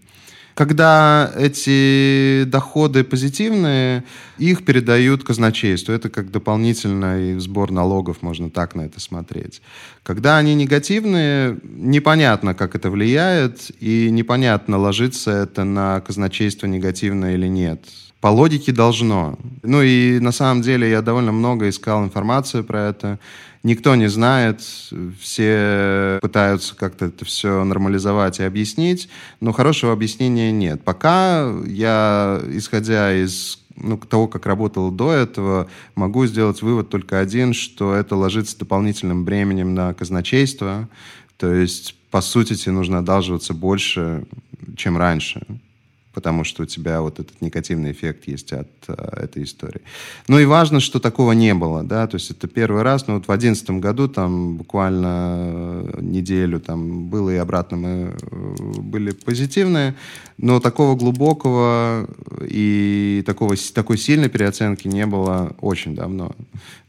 Когда 0.55 1.31
эти 1.35 2.43
доходы 2.43 3.03
позитивные, 3.03 4.03
их 4.37 4.63
передают 4.65 5.23
казначейству. 5.23 5.93
Это 5.93 6.09
как 6.09 6.29
дополнительный 6.29 7.39
сбор 7.39 7.71
налогов, 7.71 8.21
можно 8.21 8.51
так 8.51 8.75
на 8.75 8.81
это 8.81 8.99
смотреть. 8.99 9.61
Когда 10.03 10.37
они 10.37 10.53
негативные, 10.53 11.59
непонятно, 11.63 12.53
как 12.53 12.75
это 12.75 12.91
влияет, 12.91 13.71
и 13.79 14.11
непонятно, 14.11 14.77
ложится 14.77 15.31
это 15.31 15.63
на 15.63 16.01
казначейство 16.01 16.67
негативно 16.67 17.33
или 17.33 17.47
нет. 17.47 17.85
По 18.23 18.27
логике 18.27 18.71
должно. 18.71 19.37
Ну 19.63 19.81
и 19.81 20.17
на 20.21 20.31
самом 20.31 20.61
деле 20.61 20.89
я 20.89 21.01
довольно 21.01 21.33
много 21.33 21.67
искал 21.67 22.05
информацию 22.05 22.63
про 22.63 22.87
это 22.87 23.19
никто 23.63 23.95
не 23.95 24.07
знает, 24.07 24.61
все 25.19 26.19
пытаются 26.21 26.73
как-то 26.73 27.07
это 27.07 27.25
все 27.25 27.65
нормализовать 27.65 28.39
и 28.39 28.43
объяснить, 28.43 29.09
но 29.41 29.51
хорошего 29.51 29.91
объяснения 29.91 30.53
нет. 30.53 30.85
Пока 30.85 31.53
я, 31.65 32.41
исходя 32.49 33.13
из 33.13 33.59
ну, 33.75 33.97
того, 33.97 34.29
как 34.29 34.45
работал 34.45 34.89
до 34.89 35.11
этого, 35.11 35.67
могу 35.95 36.25
сделать 36.25 36.61
вывод 36.61 36.89
только 36.89 37.19
один, 37.19 37.53
что 37.53 37.93
это 37.93 38.15
ложится 38.15 38.57
дополнительным 38.57 39.25
бременем 39.25 39.73
на 39.73 39.93
казначейство. 39.93 40.87
То 41.35 41.53
есть, 41.53 41.97
по 42.09 42.21
сути, 42.21 42.55
тебе 42.55 42.71
нужно 42.71 42.99
одалживаться 42.99 43.53
больше, 43.53 44.23
чем 44.77 44.97
раньше 44.97 45.45
потому 46.13 46.43
что 46.43 46.63
у 46.63 46.65
тебя 46.65 47.01
вот 47.01 47.19
этот 47.19 47.41
негативный 47.41 47.91
эффект 47.91 48.27
есть 48.27 48.53
от 48.53 48.69
э, 48.87 48.93
этой 49.23 49.43
истории. 49.43 49.81
Ну 50.27 50.39
и 50.39 50.45
важно, 50.45 50.79
что 50.79 50.99
такого 50.99 51.31
не 51.31 51.53
было, 51.53 51.83
да, 51.83 52.07
то 52.07 52.15
есть 52.15 52.31
это 52.31 52.47
первый 52.47 52.83
раз, 52.83 53.07
но 53.07 53.15
вот 53.15 53.27
в 53.27 53.31
одиннадцатом 53.31 53.81
году 53.81 54.07
там 54.07 54.57
буквально 54.57 55.85
неделю 55.99 56.59
там 56.59 57.07
было 57.09 57.31
и 57.31 57.37
обратно 57.37 57.77
мы 57.77 57.89
э, 57.89 58.55
были 58.79 59.11
позитивные, 59.11 59.95
но 60.37 60.59
такого 60.59 60.95
глубокого 60.95 62.07
и 62.41 63.23
такого, 63.25 63.55
такой 63.73 63.97
сильной 63.97 64.29
переоценки 64.29 64.87
не 64.87 65.05
было 65.05 65.55
очень 65.59 65.95
давно 65.95 66.35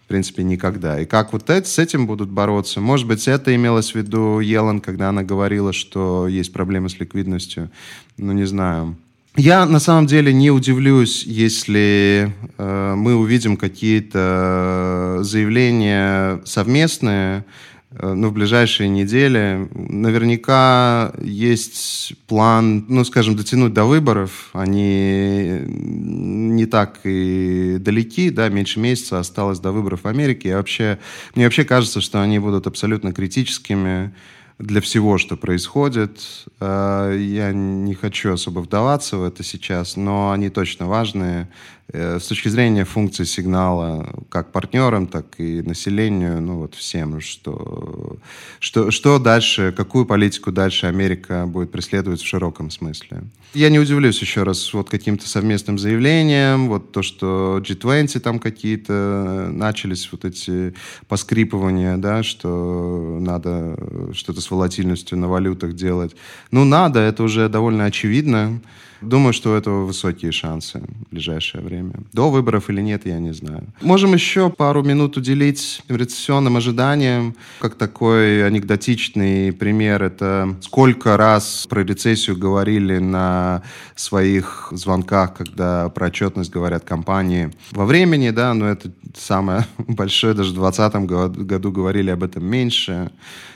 в 0.05 0.07
принципе, 0.07 0.43
никогда. 0.43 1.01
И 1.01 1.07
как 1.07 1.33
вот 1.33 1.49
это, 1.49 1.67
с 1.67 1.79
этим 1.79 2.07
будут 2.07 2.29
бороться? 2.29 2.79
Может 2.79 3.09
быть, 3.09 3.27
это 3.27 3.55
имелось 3.55 3.93
в 3.93 3.95
виду 3.95 4.39
Елан, 4.39 4.83
когда 4.83 5.09
она 5.09 5.23
говорила, 5.23 5.73
что 5.73 6.29
есть 6.29 6.53
проблемы 6.53 6.91
с 6.91 7.01
ликвидностью. 7.01 7.71
Ну, 8.19 8.33
не 8.33 8.45
знаю. 8.45 8.99
Я 9.37 9.67
на 9.67 9.81
самом 9.81 10.07
деле 10.07 10.33
не 10.33 10.53
удивлюсь, 10.53 11.25
если 11.25 12.33
э, 12.57 12.95
мы 12.97 13.17
увидим 13.17 13.57
какие-то 13.57 15.19
заявления 15.23 16.41
совместные, 16.45 17.45
э, 17.91 18.13
ну, 18.13 18.29
в 18.29 18.33
ближайшие 18.33 18.89
недели. 18.89 19.69
Наверняка 19.75 21.13
есть 21.21 22.15
план, 22.29 22.85
ну, 22.89 23.03
скажем, 23.03 23.35
дотянуть 23.35 23.73
до 23.73 23.87
выборов. 23.87 24.51
Они 24.53 25.63
не 25.67 26.67
так 26.67 27.01
и 27.03 27.79
далеки, 27.81 28.31
да, 28.31 28.49
меньше 28.51 28.79
месяца 28.79 29.19
осталось 29.19 29.59
до 29.59 29.73
выборов 29.73 30.05
в 30.05 30.07
Америке. 30.07 30.51
Я 30.51 30.59
вообще, 30.59 31.01
мне 31.35 31.47
вообще 31.47 31.65
кажется, 31.65 32.01
что 32.01 32.23
они 32.23 32.39
будут 32.39 32.69
абсолютно 32.69 33.13
критическими 33.13 34.13
для 34.59 34.81
всего, 34.81 35.19
что 35.19 35.37
происходит. 35.37 36.21
Э, 36.61 37.17
я 37.19 37.53
не 37.53 37.95
хочу 37.95 38.33
особо 38.33 38.61
вдаваться 38.61 39.17
в 39.17 39.25
это 39.25 39.43
сейчас, 39.43 39.97
но 39.97 40.31
они 40.31 40.51
точно 40.51 40.87
важные. 40.87 41.49
Э, 41.93 42.19
с 42.19 42.27
точки 42.27 42.49
зрения 42.49 42.85
функции 42.85 43.25
сигнала 43.25 44.09
как 44.31 44.53
партнерам, 44.53 45.07
так 45.07 45.27
и 45.39 45.61
населению, 45.63 46.41
ну 46.41 46.61
вот 46.61 46.75
всем, 46.75 47.21
что, 47.21 48.17
что, 48.59 48.91
что 48.91 49.19
дальше, 49.19 49.73
какую 49.77 50.07
политику 50.07 50.51
дальше 50.51 50.87
Америка 50.87 51.45
будет 51.47 51.71
преследовать 51.71 52.23
в 52.23 52.27
широком 52.27 52.71
смысле. 52.71 53.25
Я 53.53 53.69
не 53.69 53.79
удивлюсь 53.79 54.21
еще 54.21 54.45
раз 54.45 54.73
вот 54.73 54.89
каким-то 54.89 55.29
совместным 55.29 55.79
заявлением, 55.79 56.69
вот 56.69 56.91
то, 56.91 57.03
что 57.03 57.61
G20 57.63 58.19
там 58.21 58.39
какие-то 58.39 59.51
начались 59.53 60.11
вот 60.11 60.25
эти 60.25 60.75
поскрипывания, 61.07 61.99
да, 61.99 62.23
что 62.23 63.19
надо 63.21 63.77
что-то 64.15 64.41
с 64.41 64.51
волатильностью 64.51 65.19
на 65.19 65.29
валютах 65.29 65.75
делать. 65.75 66.17
Ну, 66.51 66.65
надо, 66.65 67.01
это 67.01 67.23
уже 67.23 67.49
довольно 67.49 67.85
очевидно. 67.85 68.61
Думаю, 69.01 69.33
что 69.33 69.53
у 69.53 69.55
этого 69.55 69.85
высокие 69.85 70.33
шансы 70.33 70.81
в 70.81 71.11
ближайшее 71.11 71.63
время. 71.63 71.95
До 72.13 72.31
выборов 72.31 72.71
или 72.71 72.81
нет, 72.81 73.07
я 73.07 73.19
не 73.19 73.33
знаю. 73.33 73.65
Можем 73.83 74.15
еще 74.15 74.51
пару 74.51 74.83
минут 74.83 75.17
уделить 75.17 75.83
рецессионным 75.89 76.57
ожиданиям. 76.57 77.35
Как 77.61 77.75
такой 77.75 78.47
анекдотичный 78.47 79.53
пример, 79.53 80.03
это 80.03 80.57
сколько 80.61 81.17
раз 81.17 81.67
про 81.69 81.83
рецессию 81.85 82.37
говорили 82.37 82.99
на 82.99 83.63
своих 83.95 84.69
звонках, 84.73 85.35
когда 85.35 85.89
про 85.89 86.07
отчетность 86.07 86.51
говорят 86.51 86.85
компании 86.85 87.51
во 87.73 87.85
времени, 87.85 88.31
да, 88.31 88.55
но 88.55 88.69
это 88.69 88.91
самое 89.15 89.67
большое, 89.79 90.35
даже 90.35 90.51
в 90.51 90.55
2020 90.55 91.47
году 91.47 91.73
говорили 91.73 92.11
об 92.11 92.23
этом 92.23 92.45
меньше. 92.45 93.11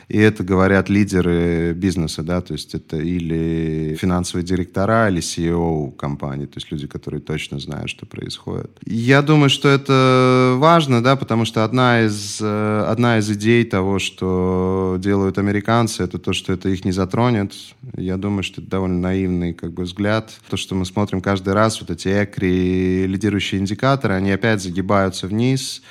И 0.09 0.17
это 0.17 0.43
говорят 0.43 0.89
лидеры 0.89 1.75
бизнеса, 1.75 2.23
да, 2.23 2.41
то 2.41 2.55
есть 2.55 2.75
это 2.75 2.97
или 2.97 3.95
финансовые 4.01 4.45
директора, 4.45 5.11
или 5.11 5.21
CEO 5.21 5.93
компании, 5.93 6.47
то 6.47 6.57
есть 6.57 6.73
люди, 6.73 6.87
которые 6.87 7.21
точно 7.21 7.59
знают, 7.59 7.91
что 7.91 8.07
происходит. 8.07 8.71
Я 8.87 9.21
думаю, 9.21 9.51
что 9.51 9.69
это 9.69 10.55
важно, 10.57 11.03
да, 11.03 11.17
потому 11.17 11.45
что 11.45 11.63
одна 11.63 12.07
из, 12.07 12.39
э, 12.41 12.85
одна 12.89 13.19
из 13.19 13.31
идей 13.31 13.65
того, 13.65 13.99
что 13.99 14.97
делают 14.99 15.37
американцы, 15.37 16.03
это 16.05 16.19
то, 16.19 16.33
что 16.33 16.55
это 16.55 16.71
их 16.71 16.87
не 16.87 16.93
затронет. 16.93 17.53
Я 17.95 18.17
думаю, 18.17 18.45
что 18.45 18.63
это 18.63 18.71
довольно 18.71 19.01
наивный 19.01 19.53
как 19.53 19.73
бы 19.73 19.83
взгляд. 19.83 20.33
То, 20.49 20.57
что 20.57 20.75
мы 20.75 20.87
смотрим 20.87 21.21
каждый 21.21 21.53
раз, 21.53 21.81
вот 21.83 21.91
эти 21.91 22.09
экри, 22.09 23.07
лидирующие 23.07 23.61
индикаторы, 23.61 24.15
они 24.15 24.31
опять 24.31 24.63
загибаются 24.63 25.27
вниз, 25.27 25.83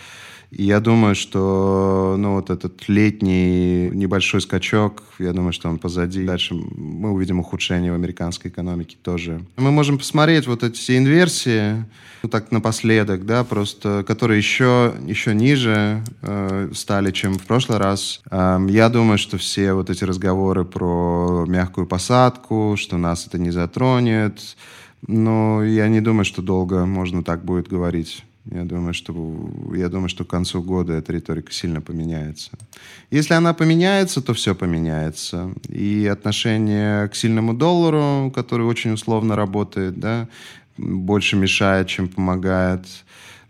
и 0.49 0.63
я 0.63 0.79
думаю, 0.79 1.13
что 1.13 2.15
ну, 2.17 2.35
вот 2.35 2.49
этот 2.49 2.87
летний 2.87 3.89
небольшой 3.89 4.39
скачок, 4.39 5.03
я 5.19 5.33
думаю, 5.33 5.51
что 5.51 5.67
он 5.67 5.77
позади. 5.77 6.25
Дальше 6.25 6.55
мы 6.55 7.11
увидим 7.11 7.39
ухудшение 7.39 7.91
в 7.91 7.95
американской 7.95 8.49
экономике 8.49 8.97
тоже. 9.01 9.41
Мы 9.57 9.71
можем 9.71 9.97
посмотреть 9.97 10.47
вот 10.47 10.63
эти 10.63 10.75
все 10.75 10.97
инверсии, 10.97 11.85
ну 12.23 12.29
так 12.29 12.51
напоследок, 12.51 13.25
да, 13.25 13.43
просто, 13.43 14.05
которые 14.07 14.37
еще, 14.37 14.93
еще 15.05 15.35
ниже 15.35 16.01
э, 16.21 16.71
стали, 16.73 17.11
чем 17.11 17.37
в 17.37 17.43
прошлый 17.43 17.77
раз. 17.77 18.21
Э, 18.31 18.57
я 18.69 18.87
думаю, 18.87 19.17
что 19.17 19.37
все 19.37 19.73
вот 19.73 19.89
эти 19.89 20.05
разговоры 20.05 20.63
про 20.63 21.45
мягкую 21.45 21.87
посадку, 21.87 22.75
что 22.77 22.97
нас 22.97 23.27
это 23.27 23.37
не 23.37 23.51
затронет, 23.51 24.39
но 25.05 25.63
я 25.63 25.89
не 25.89 25.99
думаю, 25.99 26.23
что 26.23 26.41
долго 26.41 26.85
можно 26.85 27.21
так 27.21 27.43
будет 27.43 27.67
говорить. 27.67 28.23
Я 28.51 28.63
думаю, 28.63 28.93
что, 28.93 29.13
я 29.75 29.89
думаю, 29.89 30.09
что 30.09 30.23
к 30.25 30.29
концу 30.29 30.61
года 30.61 30.93
эта 30.93 31.13
риторика 31.13 31.51
сильно 31.51 31.81
поменяется. 31.81 32.51
Если 33.11 33.33
она 33.33 33.53
поменяется, 33.53 34.21
то 34.21 34.33
все 34.33 34.55
поменяется. 34.55 35.53
И 35.69 36.07
отношение 36.11 37.07
к 37.09 37.15
сильному 37.15 37.53
доллару, 37.53 38.31
который 38.33 38.65
очень 38.65 38.93
условно 38.93 39.35
работает, 39.35 39.99
да, 39.99 40.27
больше 40.77 41.35
мешает, 41.35 41.87
чем 41.87 42.07
помогает. 42.07 42.85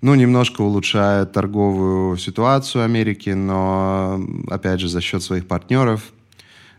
Ну, 0.01 0.15
немножко 0.15 0.61
улучшает 0.61 1.31
торговую 1.31 2.17
ситуацию 2.17 2.83
Америки, 2.83 3.31
но, 3.31 4.19
опять 4.47 4.79
же, 4.79 4.89
за 4.89 5.01
счет 5.01 5.23
своих 5.23 5.47
партнеров– 5.47 6.13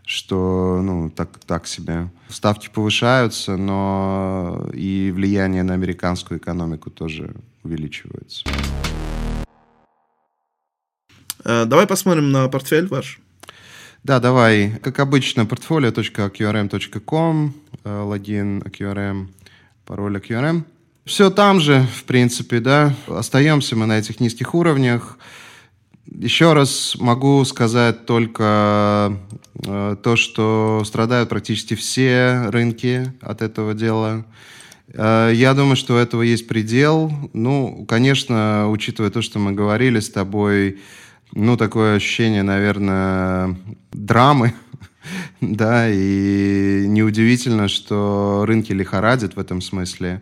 что 0.09 0.81
ну, 0.83 1.11
так, 1.11 1.37
так 1.45 1.67
себе. 1.67 2.09
Ставки 2.29 2.67
повышаются, 2.73 3.57
но 3.57 4.67
и 4.73 5.11
влияние 5.13 5.61
на 5.61 5.75
американскую 5.75 6.39
экономику 6.39 6.89
тоже 6.89 7.35
увеличивается. 7.63 8.45
Э, 11.43 11.65
давай 11.65 11.87
посмотрим 11.87 12.31
на 12.31 12.47
портфель 12.47 12.87
ваш. 12.87 13.19
Да, 14.03 14.19
давай. 14.19 14.77
Как 14.81 14.99
обычно, 14.99 15.41
portfolio.qrm.com, 15.41 17.53
э, 17.83 18.01
логин 18.01 18.61
QRM, 18.61 19.27
пароль 19.85 20.17
QRM. 20.17 20.63
Все 21.05 21.29
там 21.29 21.59
же, 21.59 21.87
в 21.95 22.03
принципе, 22.03 22.59
да. 22.59 22.93
Остаемся 23.07 23.75
мы 23.75 23.87
на 23.87 23.99
этих 23.99 24.19
низких 24.19 24.53
уровнях. 24.53 25.17
Еще 26.05 26.53
раз 26.53 26.95
могу 26.99 27.43
сказать 27.45 28.05
только 28.05 29.17
э, 29.65 29.95
то, 30.01 30.15
что 30.15 30.83
страдают 30.85 31.29
практически 31.29 31.75
все 31.75 32.49
рынки 32.49 33.11
от 33.21 33.41
этого 33.41 33.73
дела. 33.73 34.25
Э, 34.93 35.31
я 35.33 35.53
думаю, 35.53 35.75
что 35.75 35.95
у 35.95 35.97
этого 35.97 36.21
есть 36.21 36.47
предел. 36.47 37.11
Ну, 37.33 37.85
конечно, 37.87 38.69
учитывая 38.69 39.11
то, 39.11 39.21
что 39.21 39.39
мы 39.39 39.51
говорили 39.51 39.99
с 39.99 40.09
тобой, 40.09 40.79
ну, 41.33 41.57
такое 41.57 41.95
ощущение, 41.95 42.43
наверное, 42.43 43.57
драмы, 43.91 44.53
да, 45.41 45.89
и 45.89 46.85
неудивительно, 46.87 47.67
что 47.67 48.43
рынки 48.47 48.71
лихорадят 48.71 49.35
в 49.35 49.39
этом 49.39 49.61
смысле. 49.61 50.21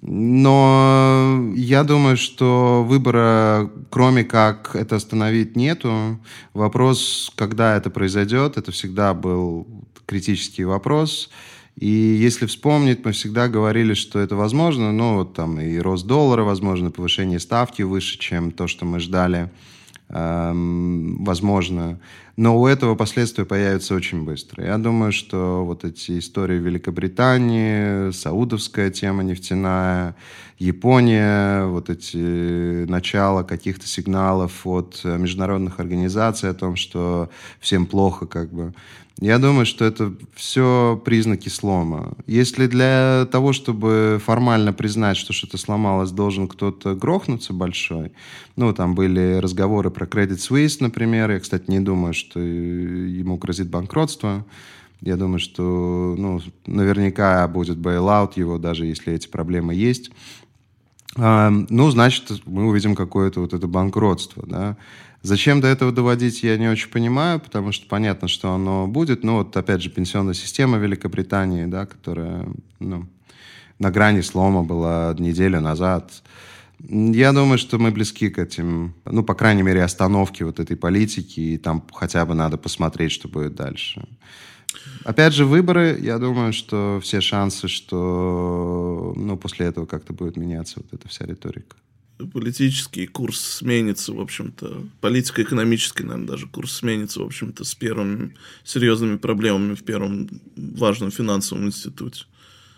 Но 0.00 1.52
я 1.54 1.84
думаю, 1.84 2.16
что 2.16 2.82
выбора, 2.82 3.70
кроме 3.90 4.24
как 4.24 4.74
это 4.74 4.96
остановить, 4.96 5.54
нету. 5.54 6.18
Вопрос, 6.54 7.30
когда 7.36 7.76
это 7.76 7.90
произойдет, 7.90 8.56
это 8.56 8.72
всегда 8.72 9.12
был 9.12 9.66
критический 10.06 10.64
вопрос. 10.64 11.30
И 11.76 11.86
если 11.88 12.46
вспомнить, 12.46 13.04
мы 13.04 13.12
всегда 13.12 13.48
говорили, 13.48 13.94
что 13.94 14.18
это 14.18 14.36
возможно, 14.36 14.92
ну, 14.92 15.16
вот 15.16 15.34
там 15.34 15.58
и 15.58 15.78
рост 15.78 16.06
доллара, 16.06 16.42
возможно, 16.42 16.90
повышение 16.90 17.40
ставки 17.40 17.82
выше, 17.82 18.18
чем 18.18 18.52
то, 18.52 18.68
что 18.68 18.84
мы 18.84 19.00
ждали, 19.00 19.50
эм, 20.08 21.24
возможно. 21.24 21.98
Но 22.36 22.58
у 22.58 22.66
этого 22.66 22.94
последствия 22.94 23.44
появятся 23.44 23.94
очень 23.94 24.24
быстро. 24.24 24.64
Я 24.64 24.78
думаю, 24.78 25.12
что 25.12 25.64
вот 25.64 25.84
эти 25.84 26.18
истории 26.18 26.58
Великобритании, 26.58 28.10
саудовская 28.10 28.90
тема 28.90 29.22
нефтяная, 29.22 30.14
Япония, 30.58 31.66
вот 31.66 31.90
эти 31.90 32.86
начала 32.86 33.42
каких-то 33.42 33.86
сигналов 33.86 34.66
от 34.66 35.00
международных 35.04 35.80
организаций 35.80 36.48
о 36.48 36.54
том, 36.54 36.76
что 36.76 37.30
всем 37.60 37.84
плохо, 37.84 38.26
как 38.26 38.52
бы, 38.52 38.72
я 39.20 39.38
думаю, 39.38 39.66
что 39.66 39.84
это 39.84 40.12
все 40.34 41.00
признаки 41.04 41.48
слома. 41.48 42.14
Если 42.26 42.66
для 42.66 43.26
того, 43.30 43.52
чтобы 43.52 44.20
формально 44.24 44.72
признать, 44.72 45.16
что 45.16 45.32
что-то 45.32 45.58
сломалось, 45.58 46.10
должен 46.10 46.48
кто-то 46.48 46.94
грохнуться 46.94 47.52
большой, 47.52 48.12
ну, 48.56 48.72
там 48.72 48.94
были 48.94 49.38
разговоры 49.40 49.90
про 49.90 50.06
Credit 50.06 50.38
Suisse, 50.38 50.78
например, 50.80 51.30
я, 51.30 51.40
кстати, 51.40 51.64
не 51.68 51.80
думаю, 51.80 52.14
что 52.14 52.40
ему 52.40 53.36
грозит 53.36 53.68
банкротство, 53.68 54.44
я 55.02 55.16
думаю, 55.16 55.40
что 55.40 56.14
ну, 56.16 56.40
наверняка 56.66 57.46
будет 57.48 57.78
bailout 57.78 58.32
его, 58.36 58.58
даже 58.58 58.86
если 58.86 59.12
эти 59.12 59.26
проблемы 59.26 59.74
есть. 59.74 60.12
Ну, 61.16 61.90
значит, 61.90 62.42
мы 62.46 62.66
увидим 62.66 62.94
какое-то 62.94 63.40
вот 63.40 63.52
это 63.52 63.66
банкротство, 63.66 64.44
да. 64.46 64.76
Зачем 65.22 65.60
до 65.60 65.68
этого 65.68 65.92
доводить, 65.92 66.42
я 66.42 66.58
не 66.58 66.68
очень 66.68 66.88
понимаю, 66.88 67.38
потому 67.38 67.70
что 67.70 67.86
понятно, 67.86 68.26
что 68.26 68.52
оно 68.52 68.88
будет. 68.88 69.22
Но 69.22 69.36
вот, 69.38 69.56
опять 69.56 69.80
же, 69.80 69.90
пенсионная 69.90 70.34
система 70.34 70.78
Великобритании, 70.78 71.66
да, 71.66 71.86
которая 71.86 72.48
ну, 72.80 73.06
на 73.78 73.90
грани 73.90 74.20
слома 74.22 74.64
была 74.64 75.14
неделю 75.18 75.60
назад. 75.60 76.22
Я 76.88 77.32
думаю, 77.32 77.58
что 77.58 77.78
мы 77.78 77.92
близки 77.92 78.30
к 78.30 78.38
этим, 78.38 78.94
ну, 79.04 79.22
по 79.22 79.34
крайней 79.34 79.62
мере, 79.62 79.84
остановке 79.84 80.44
вот 80.44 80.58
этой 80.58 80.76
политики, 80.76 81.38
и 81.38 81.58
там 81.58 81.84
хотя 81.92 82.26
бы 82.26 82.34
надо 82.34 82.56
посмотреть, 82.56 83.12
что 83.12 83.28
будет 83.28 83.54
дальше. 83.54 84.04
Опять 85.04 85.34
же, 85.34 85.44
выборы, 85.44 85.98
я 86.00 86.18
думаю, 86.18 86.52
что 86.52 87.00
все 87.02 87.20
шансы, 87.20 87.68
что 87.68 89.12
ну, 89.16 89.36
после 89.36 89.66
этого 89.66 89.86
как-то 89.86 90.12
будет 90.12 90.36
меняться 90.36 90.74
вот 90.76 90.92
эта 90.92 91.08
вся 91.08 91.26
риторика 91.26 91.76
политический 92.26 93.06
курс 93.06 93.40
сменится, 93.40 94.12
в 94.12 94.20
общем-то, 94.20 94.84
политико-экономический, 95.00 96.04
наверное, 96.04 96.28
даже 96.28 96.46
курс 96.46 96.72
сменится, 96.72 97.20
в 97.20 97.24
общем-то, 97.24 97.64
с 97.64 97.74
первыми 97.74 98.34
серьезными 98.64 99.16
проблемами 99.16 99.74
в 99.74 99.82
первом 99.82 100.28
важном 100.56 101.10
финансовом 101.10 101.66
институте. 101.66 102.24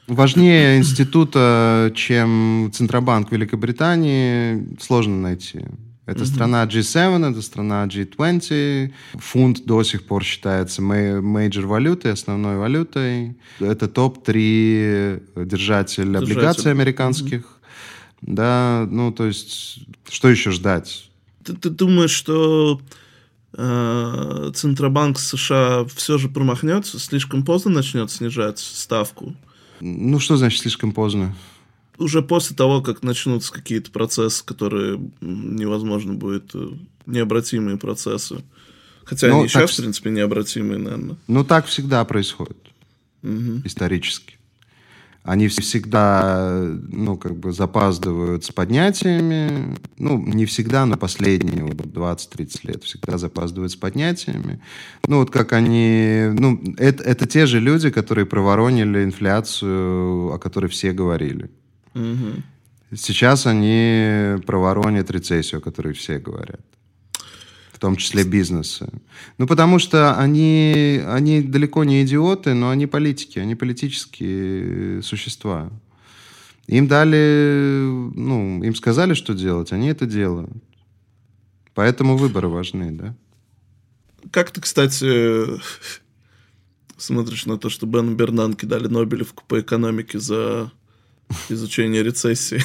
Важнее 0.07 0.79
института, 0.79 1.91
чем 1.95 2.71
Центробанк 2.75 3.33
Великобритании, 3.33 4.77
сложно 4.79 5.21
найти. 5.21 5.65
Это 6.07 6.27
страна 6.27 6.67
G7, 6.67 7.31
это 7.31 7.41
страна 7.41 7.87
G20. 7.87 8.93
Фунт 9.15 9.65
до 9.65 9.83
сих 9.83 10.05
пор 10.05 10.23
считается 10.23 10.83
major 10.83 11.67
валютой, 11.67 12.13
основной 12.13 12.57
валютой. 12.59 13.37
Это 13.59 13.89
топ-3 13.89 15.47
держатель 15.47 16.17
облигаций 16.17 16.71
американских. 16.71 17.59
Да, 18.21 18.87
ну, 18.91 19.13
то 19.13 19.27
есть, 19.27 19.81
что 20.09 20.29
еще 20.29 20.51
ждать? 20.51 21.11
Ты, 21.43 21.55
ты 21.55 21.69
думаешь, 21.69 22.11
что 22.11 22.81
э, 23.53 24.51
Центробанк 24.55 25.19
США 25.19 25.85
все 25.95 26.17
же 26.17 26.29
промахнется, 26.29 26.99
слишком 26.99 27.45
поздно 27.45 27.73
начнет 27.73 28.11
снижать 28.11 28.59
ставку? 28.59 29.35
Ну, 29.81 30.19
что 30.21 30.37
значит 30.37 30.61
слишком 30.61 30.93
поздно? 30.93 31.35
Уже 31.99 32.23
после 32.23 32.57
того, 32.57 32.83
как 32.83 33.03
начнутся 33.03 33.53
какие-то 33.53 33.91
процессы, 33.91 34.45
которые 34.45 35.01
невозможно 35.21 36.15
будет, 36.15 36.55
э, 36.55 36.71
необратимые 37.07 37.77
процессы. 37.77 38.43
Хотя 39.05 39.29
ну, 39.29 39.41
они 39.41 39.49
сейчас, 39.49 39.73
в 39.73 39.77
принципе, 39.77 40.11
необратимые, 40.11 40.79
наверное. 40.79 41.17
Ну, 41.29 41.45
так 41.45 41.67
всегда 41.67 42.05
происходит. 42.05 42.59
Угу. 43.23 43.63
Исторически 43.65 44.39
они 45.25 45.49
всегда, 45.49 46.61
ну, 46.91 47.17
как 47.17 47.35
бы 47.37 47.53
запаздывают 47.53 48.45
с 48.45 48.51
поднятиями. 48.51 49.75
Ну, 49.97 50.19
не 50.19 50.45
всегда, 50.45 50.85
но 50.85 50.99
последние 50.99 51.65
вот 51.65 51.77
20-30 51.77 52.59
лет 52.65 52.85
всегда 52.85 53.17
запаздывают 53.17 53.73
с 53.73 53.77
поднятиями. 53.77 54.61
Ну, 55.07 55.21
вот 55.21 55.31
как 55.31 55.55
они... 55.55 56.27
Ну, 56.39 56.63
это, 56.77 57.03
это 57.03 57.27
те 57.27 57.47
же 57.47 57.59
люди, 57.59 57.89
которые 57.89 58.27
проворонили 58.27 59.03
инфляцию, 59.03 60.35
о 60.35 60.39
которой 60.39 60.67
все 60.67 60.93
говорили. 60.93 61.51
Сейчас 61.95 63.47
они 63.47 64.37
проворонят 64.47 65.11
рецессию, 65.11 65.59
о 65.59 65.63
которой 65.63 65.95
все 65.95 66.19
говорят 66.19 66.61
в 67.75 67.81
том 67.81 67.97
числе 67.97 68.23
бизнеса. 68.23 68.89
Ну, 69.37 69.49
потому 69.49 69.81
что 69.81 70.17
они, 70.17 71.03
они 71.07 71.43
далеко 71.43 71.83
не 71.83 72.05
идиоты, 72.05 72.55
но 72.55 72.71
они 72.71 72.87
политики, 72.87 73.41
они 73.41 73.57
политические 73.57 75.03
существа. 75.03 75.71
Им 76.69 76.87
дали, 76.87 77.83
ну, 78.15 78.63
им 78.63 78.75
сказали, 78.77 79.15
что 79.15 79.35
делать, 79.35 79.73
они 79.73 79.89
это 79.89 80.07
делают. 80.07 80.63
Поэтому 81.75 82.17
выборы 82.17 82.49
важны, 82.49 82.93
да. 82.93 83.17
Как 84.31 84.53
ты, 84.53 84.61
кстати, 84.61 85.61
смотришь 86.97 87.45
на 87.45 87.59
то, 87.59 87.69
что 87.69 87.87
Бену 87.87 88.15
Бернанке 88.15 88.67
дали 88.67 88.87
Нобелевку 88.87 89.43
по 89.49 89.61
экономике 89.61 90.21
за 90.21 90.71
изучение 91.49 92.03
рецессии? 92.03 92.63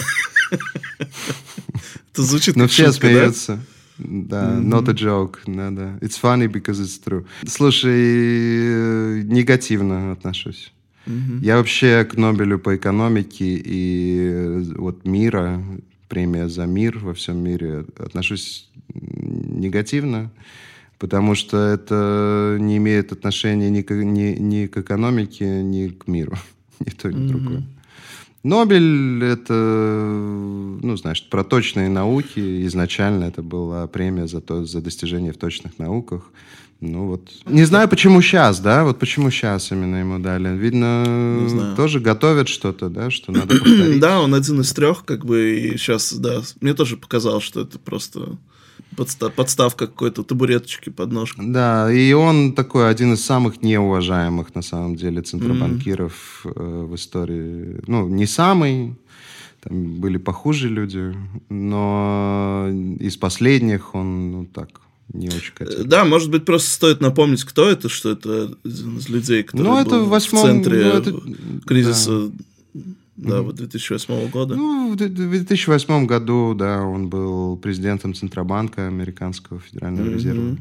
Это 2.12 2.24
звучит 2.24 2.56
ну, 2.56 2.64
как 2.64 2.72
все 2.72 2.92
смеются. 2.92 3.60
Да, 3.98 4.54
mm-hmm. 4.54 4.64
not 4.64 4.90
a 4.90 4.94
joke, 4.94 5.40
да, 5.46 5.72
да. 5.72 5.98
It's 6.02 6.18
funny 6.18 6.48
because 6.48 6.80
it's 6.80 7.00
true. 7.04 7.26
Слушай, 7.46 7.92
э, 7.92 9.22
негативно 9.26 10.14
отношусь. 10.14 10.72
Mm-hmm. 11.06 11.40
Я 11.42 11.58
вообще 11.58 12.06
к 12.06 12.16
Нобелю 12.16 12.60
по 12.60 12.76
экономике 12.76 13.62
и 13.62 14.30
э, 14.32 14.64
вот 14.78 15.06
мира, 15.06 15.62
премия 16.08 16.48
за 16.48 16.66
мир 16.66 17.00
во 17.00 17.14
всем 17.14 17.44
мире, 17.44 17.86
отношусь 17.98 18.70
негативно, 18.94 20.32
потому 20.98 21.36
что 21.36 21.58
это 21.58 22.58
не 22.60 22.78
имеет 22.78 23.12
отношения 23.12 23.70
ни 23.70 23.82
к, 23.82 23.94
ни, 23.94 24.38
ни 24.40 24.68
к 24.68 24.78
экономике, 24.78 25.62
ни 25.62 25.90
к 25.90 26.08
миру. 26.08 26.38
ни 26.80 26.90
то, 26.92 27.12
ни 27.12 27.18
mm-hmm. 27.18 27.28
другое. 27.28 27.64
Нобель— 28.44 29.24
это, 29.26 29.54
ну, 29.54 30.96
значит, 30.96 31.30
про 31.30 31.44
точные 31.44 31.90
науки. 31.90 32.66
Изначально 32.68 33.26
это 33.26 33.42
была 33.42 33.86
премия 33.88 34.28
за, 34.28 34.40
то, 34.40 34.66
за 34.66 34.82
достижения 34.82 35.34
в 35.34 35.38
точных 35.38 35.78
науках. 35.78 36.32
Ну 36.82 37.08
вот. 37.08 37.30
Не 37.46 37.66
знаю, 37.66 37.90
почему 37.90 38.22
сейчас, 38.22 38.62
да? 38.62 38.86
Вот 38.86 39.00
почему 39.00 39.32
сейчас 39.32 39.70
именно 39.72 39.98
ему 39.98 40.20
дали. 40.20 40.56
Видно, 40.58 41.74
тоже 41.76 42.00
готовят 42.00 42.48
что-то, 42.48 42.90
да, 42.90 43.10
что 43.10 43.34
надо 43.34 43.48
повторить. 43.48 44.00
Да, 44.00 44.22
он 44.22 44.34
один 44.34 44.62
из 44.62 44.72
трех, 44.72 45.04
как 45.04 45.26
бы, 45.26 45.60
и 45.60 45.78
сейчас, 45.78 46.14
да. 46.14 46.42
Мне 46.62 46.74
тоже 46.74 46.96
показалось, 46.96 47.44
что 47.44 47.62
это 47.62 47.78
просто 47.78 48.38
подстав, 48.96 49.34
подставка 49.34 49.88
какой-то 49.88 50.24
табуреточки 50.24 50.90
под 50.90 51.12
ножку. 51.12 51.42
Да, 51.44 51.92
и 51.92 52.14
он 52.14 52.54
такой 52.54 52.90
один 52.90 53.14
из 53.14 53.24
самых 53.24 53.62
неуважаемых, 53.62 54.56
на 54.56 54.62
самом 54.62 54.96
деле, 54.96 55.22
центробанкиров 55.22 56.42
mm-hmm. 56.44 56.86
в 56.86 56.96
истории. 56.96 57.82
Ну, 57.88 58.08
не 58.08 58.26
самый, 58.26 58.96
там 59.62 59.96
были 59.96 60.18
похуже 60.18 60.70
люди, 60.70 61.16
но 61.50 62.68
из 63.00 63.18
последних 63.18 63.96
он, 63.96 64.32
ну, 64.32 64.46
так, 64.46 64.70
не 65.14 65.28
очень 65.28 65.54
катит. 65.54 65.88
Да, 65.88 66.06
может 66.06 66.30
быть, 66.30 66.46
просто 66.46 66.70
стоит 66.70 67.02
напомнить, 67.02 67.44
кто 67.44 67.68
это, 67.68 67.90
что 67.90 68.12
это 68.12 68.54
из 68.64 69.10
людей, 69.10 69.44
которые 69.44 69.72
ну, 69.72 69.80
это 69.80 70.00
в, 70.00 70.10
восьмом, 70.10 70.44
в 70.44 70.46
центре 70.46 70.84
ну, 70.84 70.90
это... 70.90 71.22
кризиса 71.66 72.28
да 72.28 72.44
да, 73.28 73.42
вот 73.42 73.56
2008 73.56 74.30
года. 74.30 74.56
Ну, 74.56 74.94
в 74.94 74.96
2008 74.96 76.06
году, 76.06 76.54
да, 76.54 76.84
он 76.84 77.10
был 77.10 77.58
президентом 77.58 78.14
Центробанка 78.14 78.88
Американского 78.88 79.60
Федерального 79.60 80.08
mm-hmm. 80.08 80.14
резерва. 80.14 80.58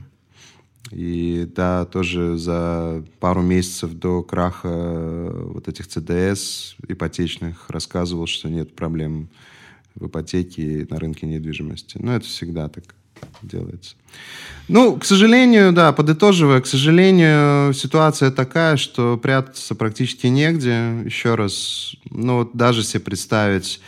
И 0.91 1.47
да, 1.55 1.85
тоже 1.85 2.39
за 2.39 3.05
пару 3.21 3.43
месяцев 3.43 3.93
до 3.93 4.23
краха 4.23 5.31
вот 5.33 5.69
этих 5.69 5.87
ЦДС 5.87 6.77
ипотечных 6.89 7.69
рассказывал, 7.69 8.27
что 8.27 8.49
нет 8.49 8.75
проблем 8.75 9.29
в 9.95 10.07
ипотеке 10.07 10.87
на 10.89 10.99
рынке 10.99 11.27
недвижимости. 11.27 11.99
Но 12.01 12.15
это 12.15 12.27
всегда 12.27 12.69
так 12.69 12.85
делается. 13.43 13.95
Ну, 14.69 14.97
к 14.97 15.05
сожалению, 15.05 15.73
да, 15.73 15.93
подытоживая, 15.93 16.61
к 16.61 16.66
сожалению, 16.66 17.73
ситуация 17.73 18.31
такая, 18.31 18.77
что 18.77 19.16
прятаться 19.16 19.75
практически 19.75 20.27
негде. 20.27 21.03
Еще 21.05 21.35
раз, 21.35 21.95
ну, 22.11 22.39
вот 22.39 22.51
даже 22.55 22.83
себе 22.83 23.01
представить, 23.01 23.81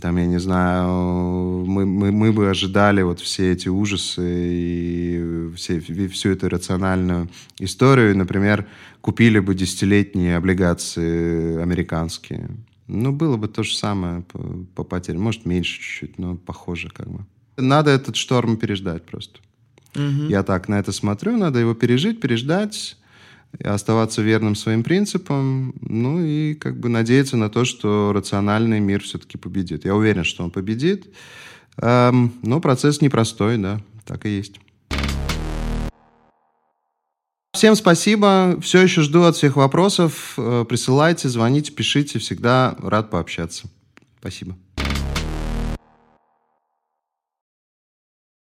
там, 0.00 0.16
я 0.16 0.26
не 0.26 0.40
знаю, 0.40 1.64
мы, 1.66 1.84
мы, 1.84 2.10
мы 2.10 2.32
бы 2.32 2.48
ожидали 2.48 3.02
вот 3.02 3.20
все 3.20 3.52
эти 3.52 3.68
ужасы 3.68 4.22
и 4.26 5.50
все, 5.56 5.80
всю 6.08 6.30
эту 6.30 6.48
рациональную 6.48 7.28
историю. 7.58 8.16
Например, 8.16 8.66
купили 9.02 9.38
бы 9.40 9.54
десятилетние 9.54 10.36
облигации 10.36 11.60
американские. 11.60 12.48
Ну, 12.86 13.12
было 13.12 13.36
бы 13.36 13.46
то 13.46 13.62
же 13.62 13.76
самое 13.76 14.22
по, 14.22 14.38
по 14.74 14.84
потерям. 14.84 15.22
Может, 15.22 15.46
меньше 15.46 15.80
чуть-чуть, 15.80 16.18
но 16.18 16.36
похоже 16.36 16.88
как 16.88 17.08
бы. 17.08 17.24
Надо 17.56 17.90
этот 17.90 18.16
шторм 18.16 18.56
переждать 18.56 19.04
просто. 19.04 19.40
Угу. 19.94 20.28
Я 20.28 20.42
так 20.42 20.68
на 20.68 20.78
это 20.78 20.92
смотрю, 20.92 21.36
надо 21.36 21.60
его 21.60 21.74
пережить, 21.74 22.20
переждать, 22.20 22.96
оставаться 23.62 24.22
верным 24.22 24.56
своим 24.56 24.82
принципам, 24.82 25.74
ну 25.80 26.24
и 26.24 26.54
как 26.54 26.78
бы 26.78 26.88
надеяться 26.88 27.36
на 27.36 27.48
то, 27.48 27.64
что 27.64 28.12
рациональный 28.12 28.80
мир 28.80 29.02
все-таки 29.02 29.38
победит. 29.38 29.84
Я 29.84 29.94
уверен, 29.94 30.24
что 30.24 30.42
он 30.42 30.50
победит, 30.50 31.06
эм, 31.76 32.32
но 32.42 32.60
процесс 32.60 33.00
непростой, 33.00 33.58
да, 33.58 33.80
так 34.04 34.26
и 34.26 34.30
есть. 34.30 34.60
Всем 37.54 37.76
спасибо. 37.76 38.58
Все 38.60 38.82
еще 38.82 39.00
жду 39.00 39.22
от 39.22 39.36
всех 39.36 39.54
вопросов. 39.54 40.34
Э, 40.36 40.64
присылайте, 40.68 41.28
звоните, 41.28 41.70
пишите. 41.70 42.18
Всегда 42.18 42.76
рад 42.80 43.10
пообщаться. 43.10 43.68
Спасибо. 44.18 44.56